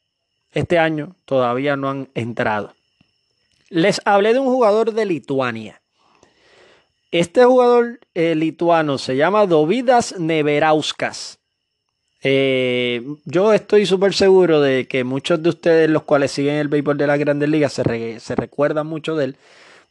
[0.52, 2.72] Este año todavía no han entrado.
[3.68, 5.80] Les hablé de un jugador de Lituania.
[7.18, 11.38] Este jugador eh, lituano se llama Dovidas Neverauskas.
[12.22, 16.98] Eh, yo estoy súper seguro de que muchos de ustedes, los cuales siguen el béisbol
[16.98, 19.36] de las grandes ligas, se, recuerdan mucho de él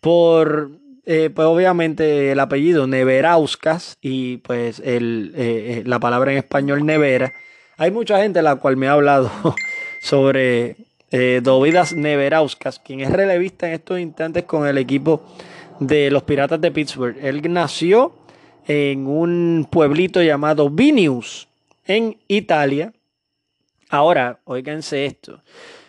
[0.02, 0.70] por
[1.08, 7.34] eh, pues obviamente el apellido Neverauskas y pues el, la palabra en español nevera.
[7.78, 9.32] Hay mucha gente la cual me ha hablado
[10.00, 10.76] sobre
[11.42, 15.24] Dovidas Neverauskas, quien es relevista en estos instantes con el equipo
[15.80, 17.18] de los Piratas de Pittsburgh.
[17.22, 18.14] Él nació
[18.68, 21.48] en un pueblito llamado Vinius,
[21.86, 22.94] en Italia.
[23.90, 25.42] Ahora, oíganse esto.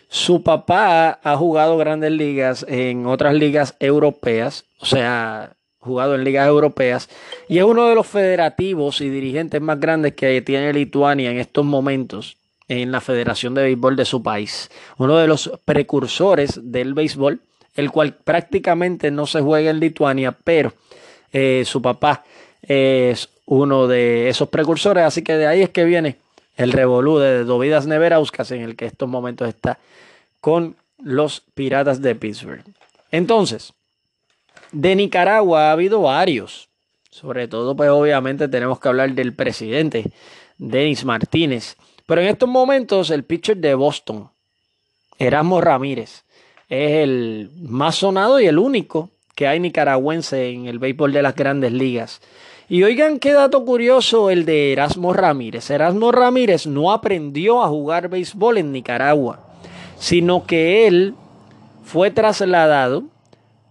[0.09, 6.47] Su papá ha jugado grandes ligas en otras ligas europeas, o sea, jugado en ligas
[6.47, 7.09] europeas
[7.47, 11.65] y es uno de los federativos y dirigentes más grandes que tiene Lituania en estos
[11.65, 14.69] momentos en la Federación de Béisbol de su país.
[14.97, 17.41] Uno de los precursores del béisbol,
[17.77, 20.73] el cual prácticamente no se juega en Lituania, pero
[21.31, 22.25] eh, su papá
[22.61, 26.17] es uno de esos precursores, así que de ahí es que viene
[26.57, 29.77] el revolú de Dovidas Neverauskas en el que estos momentos está
[30.41, 32.63] con los Piratas de Pittsburgh.
[33.11, 33.73] Entonces,
[34.71, 36.67] de Nicaragua ha habido varios.
[37.09, 40.11] Sobre todo, pues obviamente tenemos que hablar del presidente,
[40.57, 41.75] Denis Martínez.
[42.05, 44.29] Pero en estos momentos, el pitcher de Boston,
[45.17, 46.23] Erasmo Ramírez,
[46.69, 51.35] es el más sonado y el único que hay nicaragüense en el béisbol de las
[51.35, 52.21] grandes ligas.
[52.69, 55.69] Y oigan qué dato curioso el de Erasmo Ramírez.
[55.69, 59.39] Erasmo Ramírez no aprendió a jugar béisbol en Nicaragua,
[59.97, 61.13] sino que él
[61.85, 63.03] fue trasladado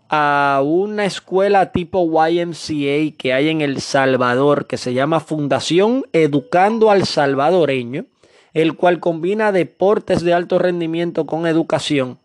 [0.09, 6.91] a una escuela tipo YMCA que hay en El Salvador, que se llama Fundación Educando
[6.91, 8.07] al Salvadoreño,
[8.55, 12.19] el cual combina deportes de alto rendimiento con educación.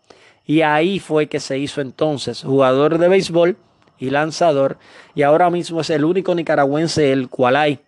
[0.52, 3.56] Y ahí fue que se hizo entonces jugador de béisbol
[3.98, 4.78] y lanzador.
[5.16, 7.80] Y ahora mismo es el único nicaragüense el cual hay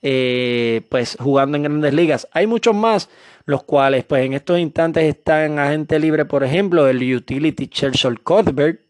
[0.00, 2.26] eh, pues jugando en grandes ligas.
[2.32, 3.10] Hay muchos más,
[3.44, 8.80] los cuales pues en estos instantes están agente libre, por ejemplo, el utility Churchill Cuthbert,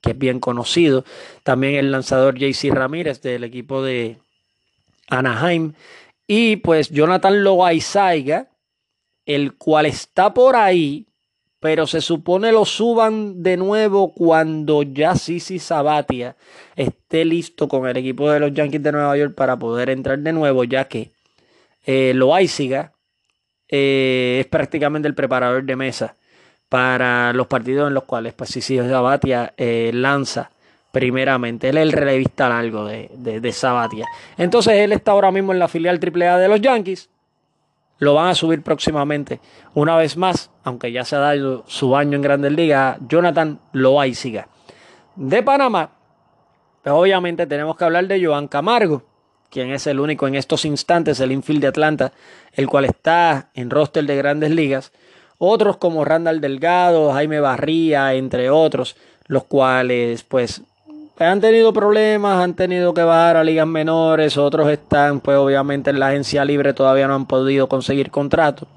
[0.00, 1.04] que es bien conocido.
[1.42, 4.16] También el lanzador JC Ramírez del equipo de
[5.08, 5.74] Anaheim.
[6.26, 8.48] Y pues Jonathan Loaizaiga,
[9.26, 11.06] el cual está por ahí,
[11.60, 16.36] pero se supone lo suban de nuevo cuando ya Sisi Sabatia
[16.74, 20.32] esté listo con el equipo de los Yankees de Nueva York para poder entrar de
[20.32, 21.12] nuevo, ya que
[21.86, 22.14] eh,
[23.68, 26.16] eh, es prácticamente el preparador de mesa
[26.68, 30.50] para los partidos en los cuales pues Sisi Sabatia eh, lanza
[30.92, 31.68] primeramente.
[31.68, 34.06] Él es el relevista largo de, de, de Sabatia.
[34.36, 37.08] Entonces él está ahora mismo en la filial AAA de los Yankees
[37.98, 39.40] lo van a subir próximamente.
[39.74, 43.60] Una vez más, aunque ya se ha dado su año en Grandes Ligas, Jonathan
[44.14, 44.48] siga.
[45.14, 45.90] De Panamá,
[46.82, 49.02] pues obviamente tenemos que hablar de Joan Camargo,
[49.50, 52.12] quien es el único en estos instantes, el infield de Atlanta,
[52.52, 54.92] el cual está en roster de Grandes Ligas.
[55.38, 60.62] Otros como Randall Delgado, Jaime Barría, entre otros, los cuales pues
[61.24, 65.98] han tenido problemas, han tenido que bajar a ligas menores, otros están, pues obviamente en
[65.98, 68.68] la agencia libre todavía no han podido conseguir contrato.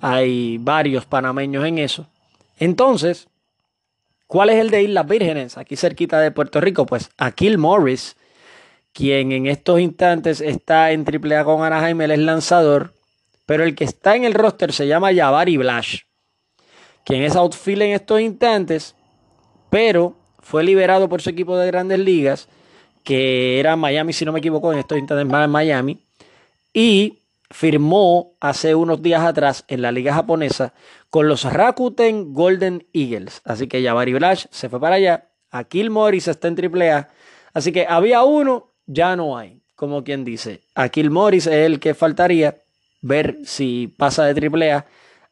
[0.00, 2.06] Hay varios panameños en eso.
[2.58, 3.28] Entonces,
[4.26, 5.56] ¿cuál es el de Islas Vírgenes?
[5.56, 8.16] Aquí cerquita de Puerto Rico, pues Aquil Morris,
[8.92, 12.92] quien en estos instantes está en AAA con Anaheim, él es lanzador,
[13.46, 16.00] pero el que está en el roster se llama Javari Blash,
[17.04, 18.94] quien es outfield en estos instantes,
[19.70, 20.17] pero
[20.48, 22.48] fue liberado por su equipo de grandes ligas,
[23.04, 25.98] que era Miami, si no me equivoco, en estos instantes en Miami,
[26.72, 27.18] y
[27.50, 30.72] firmó hace unos días atrás en la liga japonesa
[31.10, 33.42] con los Rakuten Golden Eagles.
[33.44, 35.28] Así que Jabari Blash se fue para allá.
[35.50, 37.08] Akil Morris está en AAA.
[37.52, 39.60] Así que había uno, ya no hay.
[39.76, 42.62] Como quien dice, Akil Morris es el que faltaría
[43.02, 44.86] ver si pasa de AAA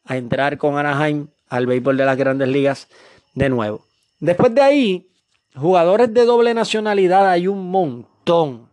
[0.05, 2.87] a entrar con Anaheim al béisbol de las grandes ligas
[3.33, 3.86] de nuevo.
[4.19, 5.09] Después de ahí,
[5.55, 8.69] jugadores de doble nacionalidad hay un montón.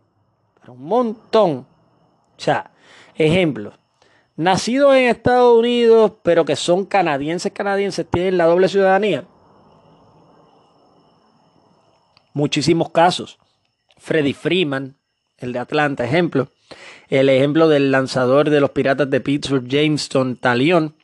[0.67, 1.67] Un montón.
[2.37, 2.71] O sea,
[3.15, 3.75] ejemplos.
[4.35, 9.25] Nacidos en Estados Unidos, pero que son canadienses, canadienses, tienen la doble ciudadanía.
[12.33, 13.37] Muchísimos casos.
[13.97, 14.97] Freddy Freeman,
[15.37, 16.49] el de Atlanta, ejemplo.
[17.07, 20.95] El ejemplo del lanzador de los Piratas de Pittsburgh, Jameson Talion.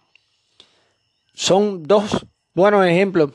[1.34, 3.32] Son dos buenos ejemplos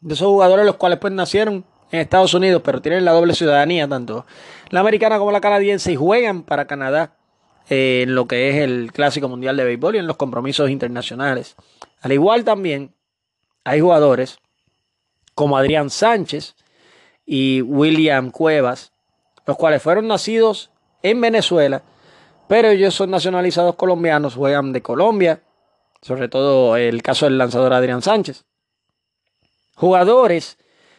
[0.00, 3.88] de esos jugadores los cuales pues nacieron en Estados Unidos, pero tienen la doble ciudadanía,
[3.88, 4.26] tanto
[4.70, 7.14] la americana como la canadiense, y juegan para Canadá
[7.70, 11.56] en lo que es el Clásico Mundial de Béisbol y en los compromisos internacionales.
[12.00, 12.94] Al igual también
[13.64, 14.38] hay jugadores
[15.34, 16.56] como Adrián Sánchez
[17.26, 18.92] y William Cuevas,
[19.46, 20.70] los cuales fueron nacidos
[21.02, 21.82] en Venezuela,
[22.48, 25.42] pero ellos son nacionalizados colombianos, juegan de Colombia,
[26.00, 28.46] sobre todo el caso del lanzador Adrián Sánchez.
[29.78, 30.58] Jugadores,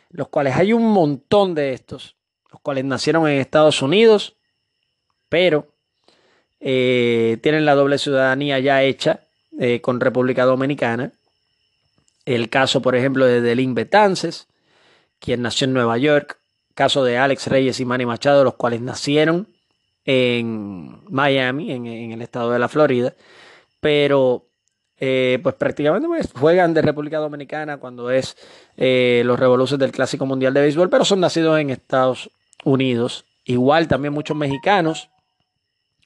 [0.09, 2.15] los cuales hay un montón de estos,
[2.49, 4.37] los cuales nacieron en Estados Unidos,
[5.27, 5.67] pero
[6.61, 9.27] eh, tienen la doble ciudadanía ya hecha
[9.59, 11.11] eh, con República Dominicana.
[12.23, 14.47] El caso, por ejemplo, de Delin Betances,
[15.19, 16.39] quien nació en Nueva York.
[16.73, 19.49] Caso de Alex Reyes y Manny Machado, los cuales nacieron
[20.05, 23.13] en Miami, en, en el estado de la Florida.
[23.81, 24.48] Pero
[24.99, 28.35] eh, pues prácticamente pues, juegan de República Dominicana cuando es
[28.75, 32.29] eh, los revoluciones del Clásico Mundial de Béisbol, pero son nacidos en Estados
[32.63, 33.25] Unidos.
[33.45, 35.09] Igual también muchos mexicanos,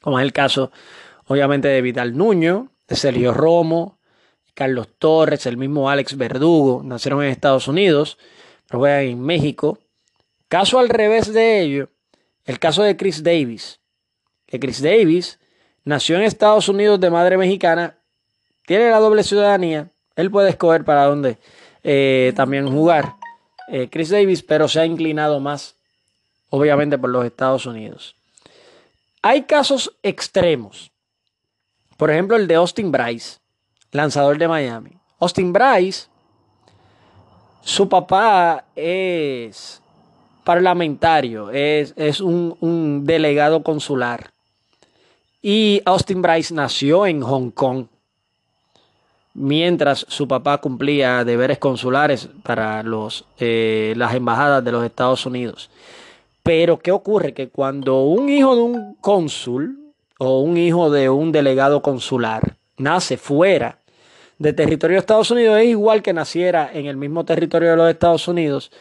[0.01, 0.71] como es el caso
[1.25, 3.99] obviamente de Vidal Nuño, de Sergio Romo,
[4.53, 8.19] Carlos Torres, el mismo Alex Verdugo, nacieron en Estados Unidos,
[8.67, 9.79] pero juegan en México.
[10.47, 11.89] Caso al revés de ello,
[12.45, 13.79] el caso de Chris Davis,
[14.45, 15.39] que Chris Davis
[15.83, 17.97] nació en Estados Unidos de madre mexicana,
[18.66, 21.38] tiene la doble ciudadanía, él puede escoger para dónde
[21.84, 23.16] eh, también jugar.
[23.68, 25.76] Eh, Chris Davis, pero se ha inclinado más,
[26.49, 28.16] obviamente, por los Estados Unidos.
[29.22, 30.91] Hay casos extremos.
[31.97, 33.39] Por ejemplo, el de Austin Bryce,
[33.91, 34.97] lanzador de Miami.
[35.20, 36.07] Austin Bryce,
[37.61, 39.82] su papá es
[40.43, 44.32] parlamentario, es, es un, un delegado consular.
[45.41, 47.88] Y Austin Bryce nació en Hong Kong
[49.34, 55.69] mientras su papá cumplía deberes consulares para los, eh, las embajadas de los Estados Unidos.
[56.43, 57.34] Pero ¿qué ocurre?
[57.34, 63.17] Que cuando un hijo de un cónsul o un hijo de un delegado consular nace
[63.17, 63.79] fuera
[64.39, 67.89] de territorio de Estados Unidos, es igual que naciera en el mismo territorio de los
[67.89, 68.71] Estados Unidos,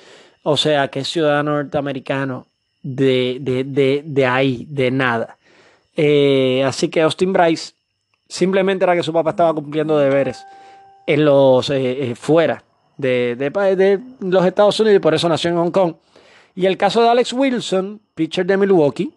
[0.42, 2.46] o sea, que es ciudadano norteamericano
[2.82, 5.36] de, de, de, ahí, de nada.
[5.96, 7.74] Eh, así que Austin Bryce
[8.33, 10.47] Simplemente era que su papá estaba cumpliendo deberes
[11.07, 12.64] en los eh, eh, fuera
[12.97, 15.97] de, de, los Estados Unidos y por eso nació en Hong Kong.
[16.55, 19.12] Y el caso de Alex Wilson, pitcher de Milwaukee,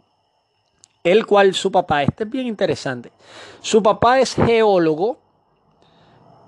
[1.06, 3.14] el cual su papá, este es bien interesante,
[3.62, 5.18] su papá es geólogo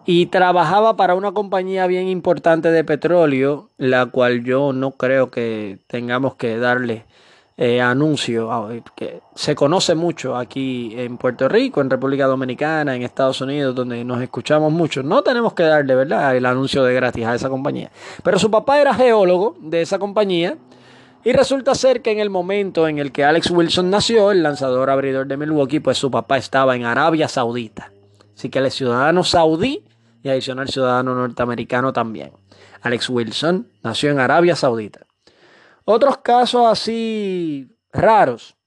[0.06, 5.80] y trabajaba para una compañía bien importante de petróleo, la cual yo no creo que
[5.88, 7.06] tengamos que darle
[7.60, 13.02] eh, anuncio ah, que se conoce mucho aquí en Puerto Rico, en República Dominicana, en
[13.02, 15.02] Estados Unidos, donde nos escuchamos mucho.
[15.02, 17.92] No tenemos que darle, ¿verdad?, el anuncio de gratis a esa compañía.
[18.24, 20.58] Pero su papá era geólogo de esa compañía.
[21.24, 24.90] Y resulta ser que en el momento en el que Alex Wilson nació, el lanzador
[24.92, 27.92] abridor de Milwaukee, pues su papá estaba en Arabia Saudita.
[28.36, 29.84] Así que él es ciudadano saudí
[30.22, 32.32] y adicional ciudadano norteamericano también.
[32.82, 35.08] Alex Wilson nació en Arabia Saudita.
[35.90, 38.58] Otros casos así raros.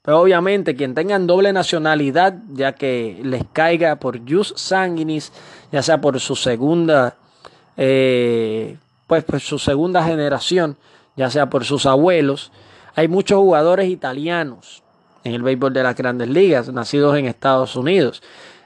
[0.00, 5.34] Pero obviamente quien tengan doble nacionalidad, ya que les caiga por jus sanguinis,
[5.70, 7.18] ya sea por su segunda,
[7.76, 10.78] eh, pues por su segunda generación,
[11.14, 12.52] ya sea por sus abuelos.
[12.94, 14.82] Hay muchos jugadores italianos
[15.24, 18.22] en el béisbol de las grandes ligas, nacidos en Estados Unidos,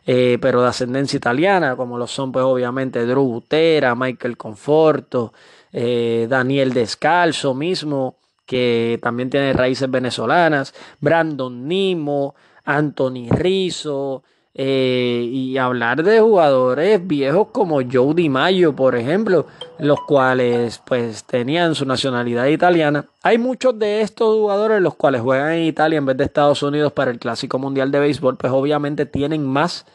[0.07, 5.33] eh, pero de ascendencia italiana, como lo son pues obviamente Drew Butera, Michael Conforto,
[5.75, 8.17] eh, Daniel Descalzo mismo,
[8.47, 14.23] que también tiene raíces venezolanas, Brandon Nimo, Anthony Rizzo,
[14.55, 19.47] eh, y hablar de jugadores viejos como Joe Di Mayo, por ejemplo,
[19.81, 23.07] los cuales pues tenían su nacionalidad italiana.
[23.25, 26.93] Hay muchos de estos jugadores los cuales juegan en Italia en vez de Estados Unidos
[26.93, 29.87] para el Clásico Mundial de Béisbol, pues obviamente tienen más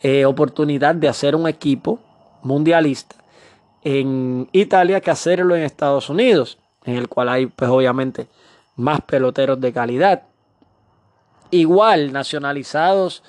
[0.00, 1.98] eh, oportunidad de hacer un equipo
[2.42, 3.16] mundialista
[3.88, 8.26] en Italia que hacerlo en Estados Unidos, en el cual hay pues obviamente
[8.74, 10.24] más peloteros de calidad.
[11.52, 13.22] Igual nacionalizados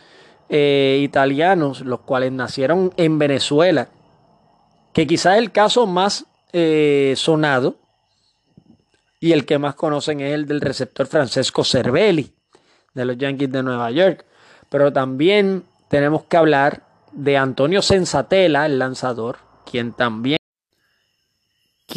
[0.49, 3.89] eh, italianos, los cuales nacieron en Venezuela,
[4.93, 7.75] que quizás el caso más eh, sonado
[9.19, 12.33] y el que más conocen es el del receptor Francesco Cervelli
[12.95, 14.25] de los Yankees de Nueva York.
[14.69, 16.81] Pero también tenemos que hablar
[17.11, 19.37] de Antonio Sensatela, el lanzador,
[19.69, 20.37] quien también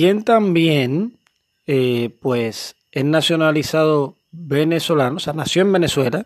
[0.01, 1.19] quien también,
[1.67, 6.25] eh, pues, es nacionalizado venezolano, o sea, nació en Venezuela,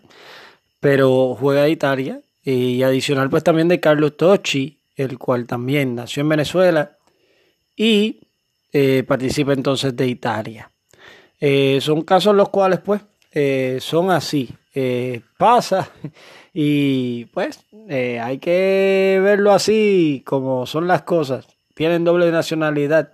[0.78, 6.20] pero juega de Italia, y adicional, pues, también de Carlos Tocci, el cual también nació
[6.20, 6.92] en Venezuela
[7.76, 8.20] y
[8.72, 10.70] eh, participa entonces de Italia.
[11.40, 13.02] Eh, son casos los cuales, pues,
[13.82, 14.50] son así.
[15.36, 15.90] pasa
[16.54, 17.58] y, pues,
[17.90, 21.48] hay que verlo así como son las cosas.
[21.74, 23.10] Tienen doble nacionalidad.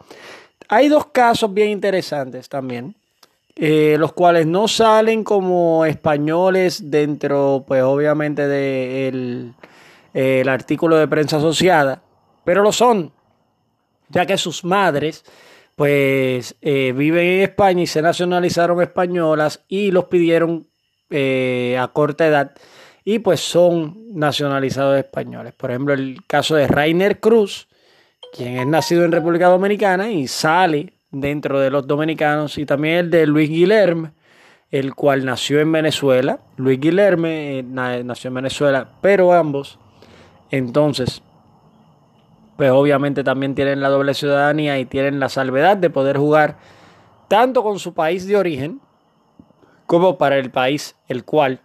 [0.73, 2.95] Hay dos casos bien interesantes también,
[3.57, 9.55] eh, los cuales no salen como españoles dentro, pues obviamente, del
[10.13, 12.03] de el artículo de prensa asociada,
[12.45, 13.11] pero lo son,
[14.11, 15.25] ya que sus madres,
[15.75, 20.69] pues, eh, viven en España y se nacionalizaron españolas y los pidieron
[21.11, 22.53] eh, a corta edad
[23.05, 25.53] y pues son nacionalizados españoles.
[25.53, 27.67] Por ejemplo, el caso de Rainer Cruz,
[28.33, 33.11] quien es nacido en República Dominicana y sale dentro de los dominicanos, y también el
[33.11, 34.13] de Luis Guilherme,
[34.71, 36.41] el cual nació en Venezuela.
[36.57, 39.79] Luis Guilherme eh, nació en Venezuela, pero ambos,
[40.51, 41.23] entonces,
[42.57, 46.59] pues obviamente también tienen la doble ciudadanía y tienen la salvedad de poder jugar
[47.29, 48.81] tanto con su país de origen
[49.87, 51.61] como para el país el cual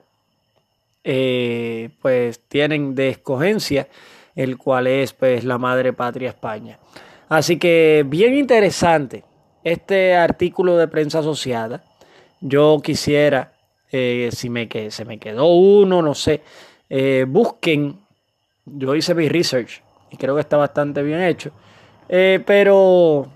[1.03, 3.87] eh, pues tienen de escogencia,
[4.35, 6.79] el cual es pues la madre patria España.
[7.29, 9.23] Así que bien interesante
[9.63, 11.83] este artículo de prensa asociada.
[12.41, 13.53] Yo quisiera,
[13.91, 16.41] eh, si me, se me quedó uno, no sé,
[16.89, 17.99] eh, busquen,
[18.65, 19.81] yo hice mi research
[20.11, 21.51] y creo que está bastante bien hecho,
[22.07, 23.27] pero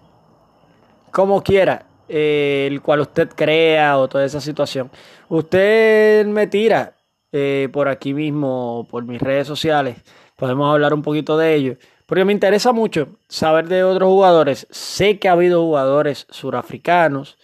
[1.11, 4.91] como quiera, el cual usted crea o toda esa situación,
[5.29, 6.93] usted me tira
[7.31, 9.97] eh, por aquí mismo, por mis redes sociales.
[10.39, 11.75] Podemos hablar un poquito de ello.
[12.05, 14.67] Porque me interesa mucho saber de otros jugadores.
[14.71, 17.37] Sé que ha habido jugadores surafricanos.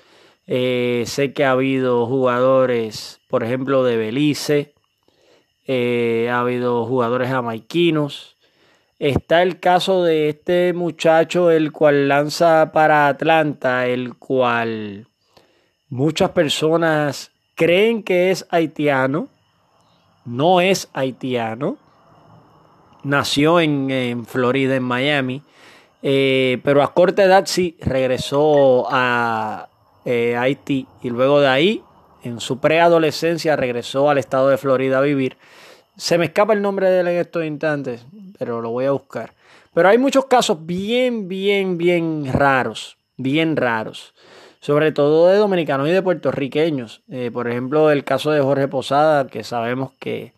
[0.48, 4.74] Eh, sé que ha habido jugadores, por ejemplo, de Belice.
[5.68, 8.38] Eh, ha habido jugadores jamaiquinos.
[8.98, 15.08] Está el caso de este muchacho, el cual lanza para Atlanta, el cual
[15.90, 19.30] muchas personas creen que es haitiano
[20.26, 21.78] no es haitiano,
[23.06, 25.42] nació en, Florida, en Miami,
[26.02, 29.70] eh, pero a corta edad sí regresó a
[30.04, 31.84] eh, Haití y luego de ahí,
[32.24, 35.38] en su preadolescencia, regresó al estado de Florida a vivir.
[35.96, 38.06] Se me escapa el nombre de él en estos instantes,
[38.38, 39.34] pero lo voy a buscar.
[39.74, 44.14] Pero hay muchos casos bien, bien, bien raros, bien raros
[44.66, 47.04] sobre todo de dominicanos y de puertorriqueños.
[47.08, 50.34] Eh, por ejemplo, el caso de Jorge Posada, que sabemos que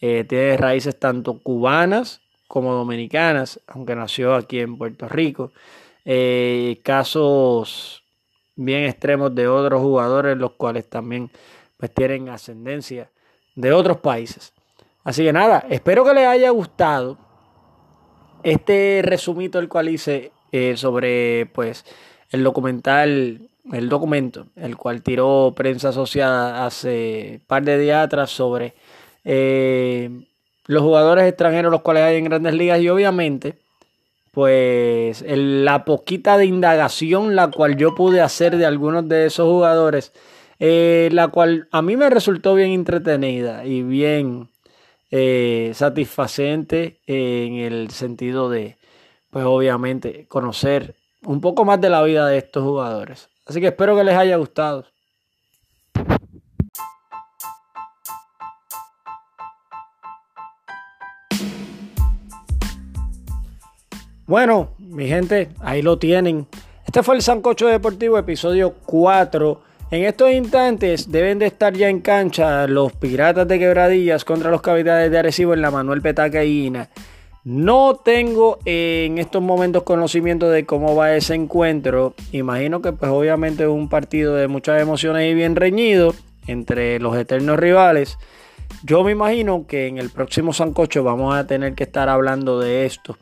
[0.00, 5.52] eh, tiene raíces tanto cubanas como dominicanas, aunque nació aquí en Puerto Rico.
[6.04, 8.04] Eh, casos
[8.54, 11.30] bien extremos de otros jugadores, los cuales también
[11.76, 13.10] pues, tienen ascendencia
[13.54, 14.52] de otros países.
[15.02, 17.18] Así que nada, espero que les haya gustado
[18.42, 20.32] este resumito el cual hice
[20.76, 21.84] sobre pues
[22.30, 28.74] el documental el documento, el cual tiró prensa asociada hace par de días atrás sobre
[29.28, 30.08] eh,
[30.66, 33.58] los jugadores extranjeros los cuales hay en grandes ligas y obviamente
[34.30, 40.12] pues la poquita de indagación la cual yo pude hacer de algunos de esos jugadores,
[40.60, 44.50] eh, la cual a mí me resultó bien entretenida y bien
[45.10, 48.76] eh, satisfacente en el sentido de,
[49.30, 53.30] pues obviamente, conocer un poco más de la vida de estos jugadores.
[53.46, 54.84] Así que espero que les haya gustado.
[64.26, 66.48] Bueno, mi gente, ahí lo tienen.
[66.84, 69.60] Este fue el Sancocho Deportivo, episodio 4.
[69.92, 74.62] En estos instantes deben de estar ya en cancha los Piratas de Quebradillas contra los
[74.62, 76.88] Capitanes de Arecibo en la Manuel Petacaína.
[77.44, 82.14] No tengo en estos momentos conocimiento de cómo va ese encuentro.
[82.32, 86.16] Imagino que pues obviamente es un partido de muchas emociones y bien reñido
[86.48, 88.18] entre los eternos rivales.
[88.82, 92.86] Yo me imagino que en el próximo Sancocho vamos a tener que estar hablando de
[92.86, 93.16] esto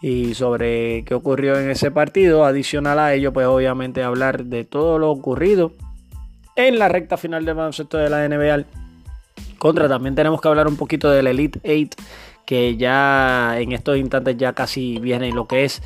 [0.00, 2.44] y sobre qué ocurrió en ese partido.
[2.44, 5.72] Adicional a ello, pues obviamente hablar de todo lo ocurrido
[6.56, 8.64] en la recta final del baloncesto de la NBA.
[9.58, 12.04] Contra también tenemos que hablar un poquito del Elite 8
[12.48, 15.82] que ya en estos instantes ya casi viene lo que es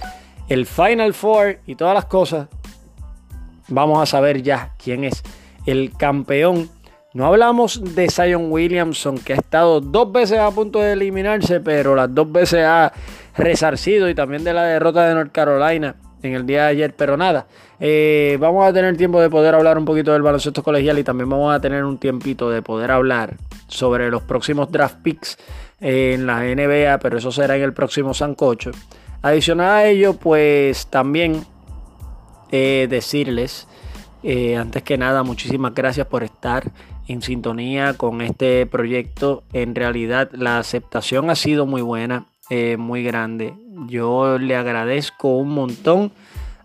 [0.48, 2.46] el Final Four y todas las cosas.
[3.66, 5.24] Vamos a saber ya quién es
[5.66, 6.70] el campeón.
[7.14, 11.94] No hablamos de Zion Williamson, que ha estado dos veces a punto de eliminarse, pero
[11.94, 12.90] las dos veces ha
[13.36, 17.18] resarcido y también de la derrota de North Carolina en el día de ayer, pero
[17.18, 17.46] nada,
[17.80, 21.28] eh, vamos a tener tiempo de poder hablar un poquito del baloncesto colegial y también
[21.28, 23.36] vamos a tener un tiempito de poder hablar
[23.66, 25.36] sobre los próximos draft picks
[25.80, 28.70] en la NBA, pero eso será en el próximo Sancocho.
[29.20, 31.44] Adicional a ello, pues también
[32.52, 33.66] eh, decirles,
[34.22, 36.70] eh, antes que nada, muchísimas gracias por estar
[37.12, 39.44] en sintonía con este proyecto.
[39.52, 43.54] En realidad, la aceptación ha sido muy buena, eh, muy grande.
[43.88, 46.12] Yo le agradezco un montón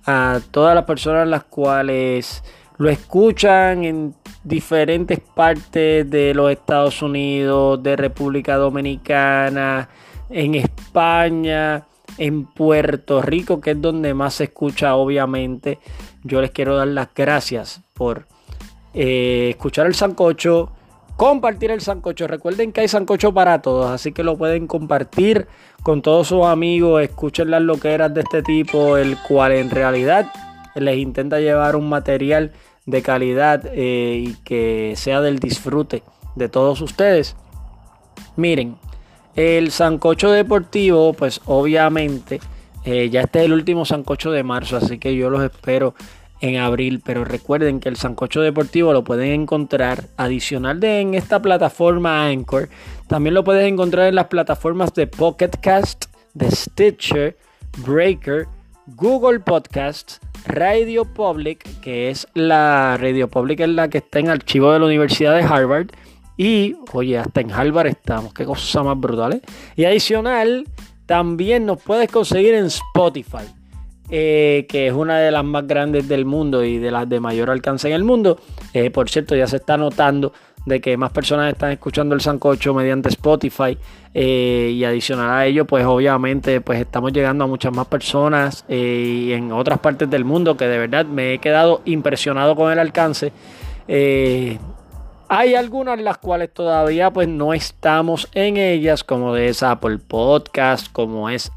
[0.05, 2.43] a todas las personas las cuales
[2.77, 9.89] lo escuchan en diferentes partes de los Estados Unidos, de República Dominicana,
[10.29, 11.87] en España,
[12.17, 15.79] en Puerto Rico, que es donde más se escucha obviamente.
[16.23, 18.27] Yo les quiero dar las gracias por
[18.99, 20.71] eh, escuchar el sancocho,
[21.17, 22.25] compartir el sancocho.
[22.25, 25.47] Recuerden que hay sancocho para todos, así que lo pueden compartir
[25.83, 30.31] con todos sus amigos, escuchen las loqueras de este tipo, el cual en realidad
[30.73, 32.53] les intenta llevar un material
[32.87, 36.01] de calidad eh, y que sea del disfrute
[36.35, 37.35] de todos ustedes.
[38.35, 38.77] Miren,
[39.35, 42.39] el sancocho deportivo, pues obviamente,
[42.83, 45.93] eh, ya este es el último sancocho de marzo, así que yo los espero
[46.41, 47.01] en abril.
[47.03, 52.69] Pero recuerden que el Sancocho Deportivo lo pueden encontrar adicional de en esta plataforma Anchor.
[53.07, 57.37] También lo puedes encontrar en las plataformas de Pocket Cast, de Stitcher,
[57.85, 58.47] Breaker,
[58.95, 64.71] Google Podcasts, Radio Public, que es la Radio Public, es la que está en archivo
[64.71, 65.87] de la Universidad de Harvard.
[66.37, 69.33] Y, oye, hasta en Harvard estamos, qué cosa más brutal.
[69.33, 69.41] ¿eh?
[69.75, 70.65] Y adicional,
[71.05, 73.56] también nos puedes conseguir en Spotify.
[74.09, 77.49] Eh, que es una de las más grandes del mundo y de las de mayor
[77.49, 78.39] alcance en el mundo.
[78.73, 80.31] Eh, por cierto, ya se está notando
[80.65, 83.77] de que más personas están escuchando el Sancocho mediante Spotify
[84.13, 89.31] eh, y adicional a ello, pues obviamente pues estamos llegando a muchas más personas y
[89.31, 93.31] en otras partes del mundo que de verdad me he quedado impresionado con el alcance.
[95.29, 101.29] Hay algunas las cuales todavía pues no estamos en ellas, como es Apple Podcast, como
[101.29, 101.51] es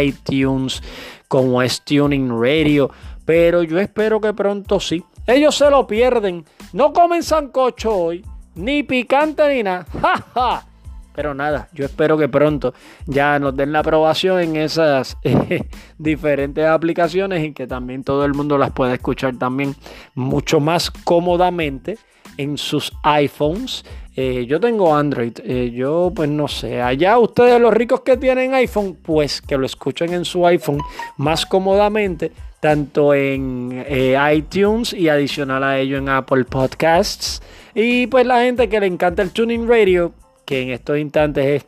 [0.00, 0.80] iTunes,
[1.28, 2.90] como es Tuning Radio,
[3.24, 5.04] pero yo espero que pronto sí.
[5.26, 6.44] Ellos se lo pierden.
[6.72, 8.24] No comen sancocho hoy,
[8.54, 9.86] ni picante ni nada.
[10.34, 10.66] ¡Ja,
[11.14, 12.74] Pero nada, yo espero que pronto
[13.06, 15.16] ya nos den la aprobación en esas
[15.98, 19.74] diferentes aplicaciones y que también todo el mundo las pueda escuchar también
[20.14, 21.98] mucho más cómodamente
[22.36, 23.84] en sus iPhones.
[24.18, 28.54] Eh, yo tengo Android, eh, yo pues no sé, allá ustedes los ricos que tienen
[28.54, 30.80] iPhone, pues que lo escuchen en su iPhone
[31.18, 37.42] más cómodamente, tanto en eh, iTunes y adicional a ello en Apple Podcasts.
[37.74, 40.14] Y pues la gente que le encanta el Tuning Radio,
[40.46, 41.66] que en estos instantes es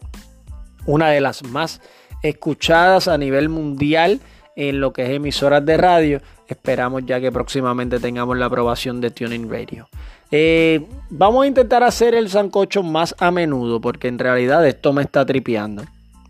[0.86, 1.82] una de las más
[2.22, 4.20] escuchadas a nivel mundial
[4.56, 6.22] en lo que es emisoras de radio.
[6.48, 9.88] Esperamos ya que próximamente tengamos la aprobación de Tuning Radio.
[10.30, 15.02] Eh, vamos a intentar hacer el sancocho más a menudo porque en realidad esto me
[15.02, 15.84] está tripeando.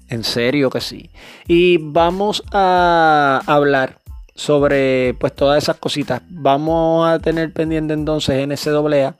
[0.08, 1.10] En serio que sí.
[1.46, 3.98] Y vamos a hablar
[4.34, 6.22] sobre pues todas esas cositas.
[6.28, 9.14] Vamos a tener pendiente entonces NCAA.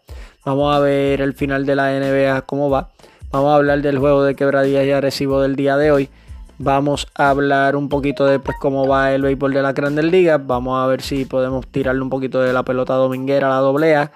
[0.45, 2.91] Vamos a ver el final de la NBA cómo va.
[3.31, 6.09] Vamos a hablar del juego de quebradillas y agresivo del día de hoy.
[6.61, 10.45] Vamos a hablar un poquito de pues, cómo va el béisbol de la Grandes Ligas.
[10.45, 14.11] Vamos a ver si podemos tirarle un poquito de la pelota dominguera la doblea.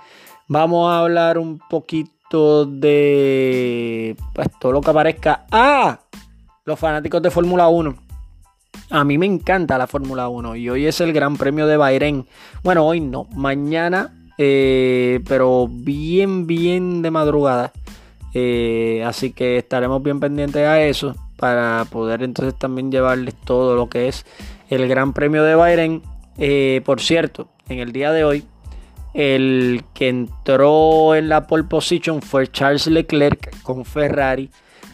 [0.48, 5.46] Vamos a hablar un poquito de pues, todo lo que aparezca.
[5.52, 6.00] ¡Ah!
[6.64, 7.94] Los fanáticos de Fórmula 1.
[8.90, 12.26] A mí me encanta la Fórmula 1 y hoy es el Gran Premio de Bahrein.
[12.64, 17.72] Bueno, hoy no, mañana, eh, pero bien, bien de madrugada.
[18.34, 23.88] Eh, así que estaremos bien pendientes a eso para poder entonces también llevarles todo lo
[23.88, 24.24] que es
[24.70, 26.00] el Gran Premio de Bahrein.
[26.38, 28.44] Eh, por cierto, en el día de hoy
[29.12, 34.50] el que entró en la pole position fue Charles Leclerc con Ferrari.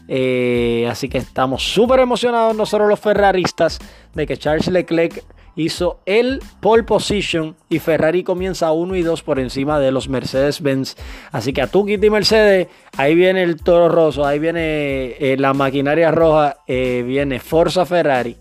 [0.08, 3.78] Eh, así que estamos súper emocionados nosotros los ferraristas
[4.14, 5.22] de que Charles Leclerc
[5.58, 10.96] hizo el pole position y Ferrari comienza 1 y 2 por encima de los Mercedes-Benz.
[11.32, 15.54] Así que a tu y Mercedes, ahí viene el toro roso, ahí viene eh, la
[15.54, 18.36] maquinaria roja, eh, viene Forza Ferrari.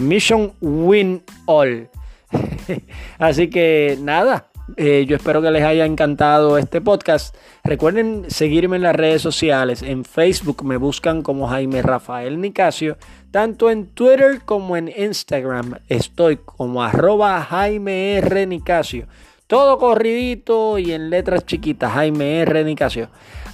[0.00, 1.90] Mission Win All.
[3.18, 7.34] Así que nada, eh, yo espero que les haya encantado este podcast.
[7.64, 9.82] Recuerden seguirme en las redes sociales.
[9.82, 12.96] En Facebook me buscan como Jaime Rafael Nicasio.
[13.30, 18.46] Tanto en Twitter como en Instagram estoy como arroba Jaime R.
[18.46, 19.06] Nicasio.
[19.46, 22.64] Todo corridito y en letras chiquitas, Jaime R.
[22.64, 23.08] Nicasio.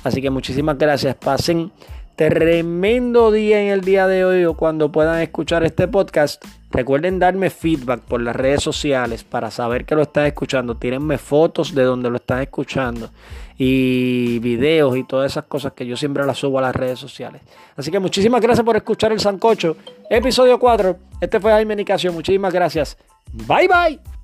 [0.04, 1.14] Así que muchísimas gracias.
[1.16, 1.72] Pasen
[2.16, 6.42] tremendo día en el día de hoy o cuando puedan escuchar este podcast.
[6.70, 10.76] Recuerden darme feedback por las redes sociales para saber que lo están escuchando.
[10.76, 13.10] Tírenme fotos de donde lo están escuchando
[13.56, 17.42] y videos y todas esas cosas que yo siempre las subo a las redes sociales.
[17.76, 19.76] Así que muchísimas gracias por escuchar el Sancocho,
[20.10, 20.96] episodio 4.
[21.20, 22.12] Este fue Jaime Nicasio.
[22.12, 22.98] Muchísimas gracias.
[23.32, 24.15] Bye bye.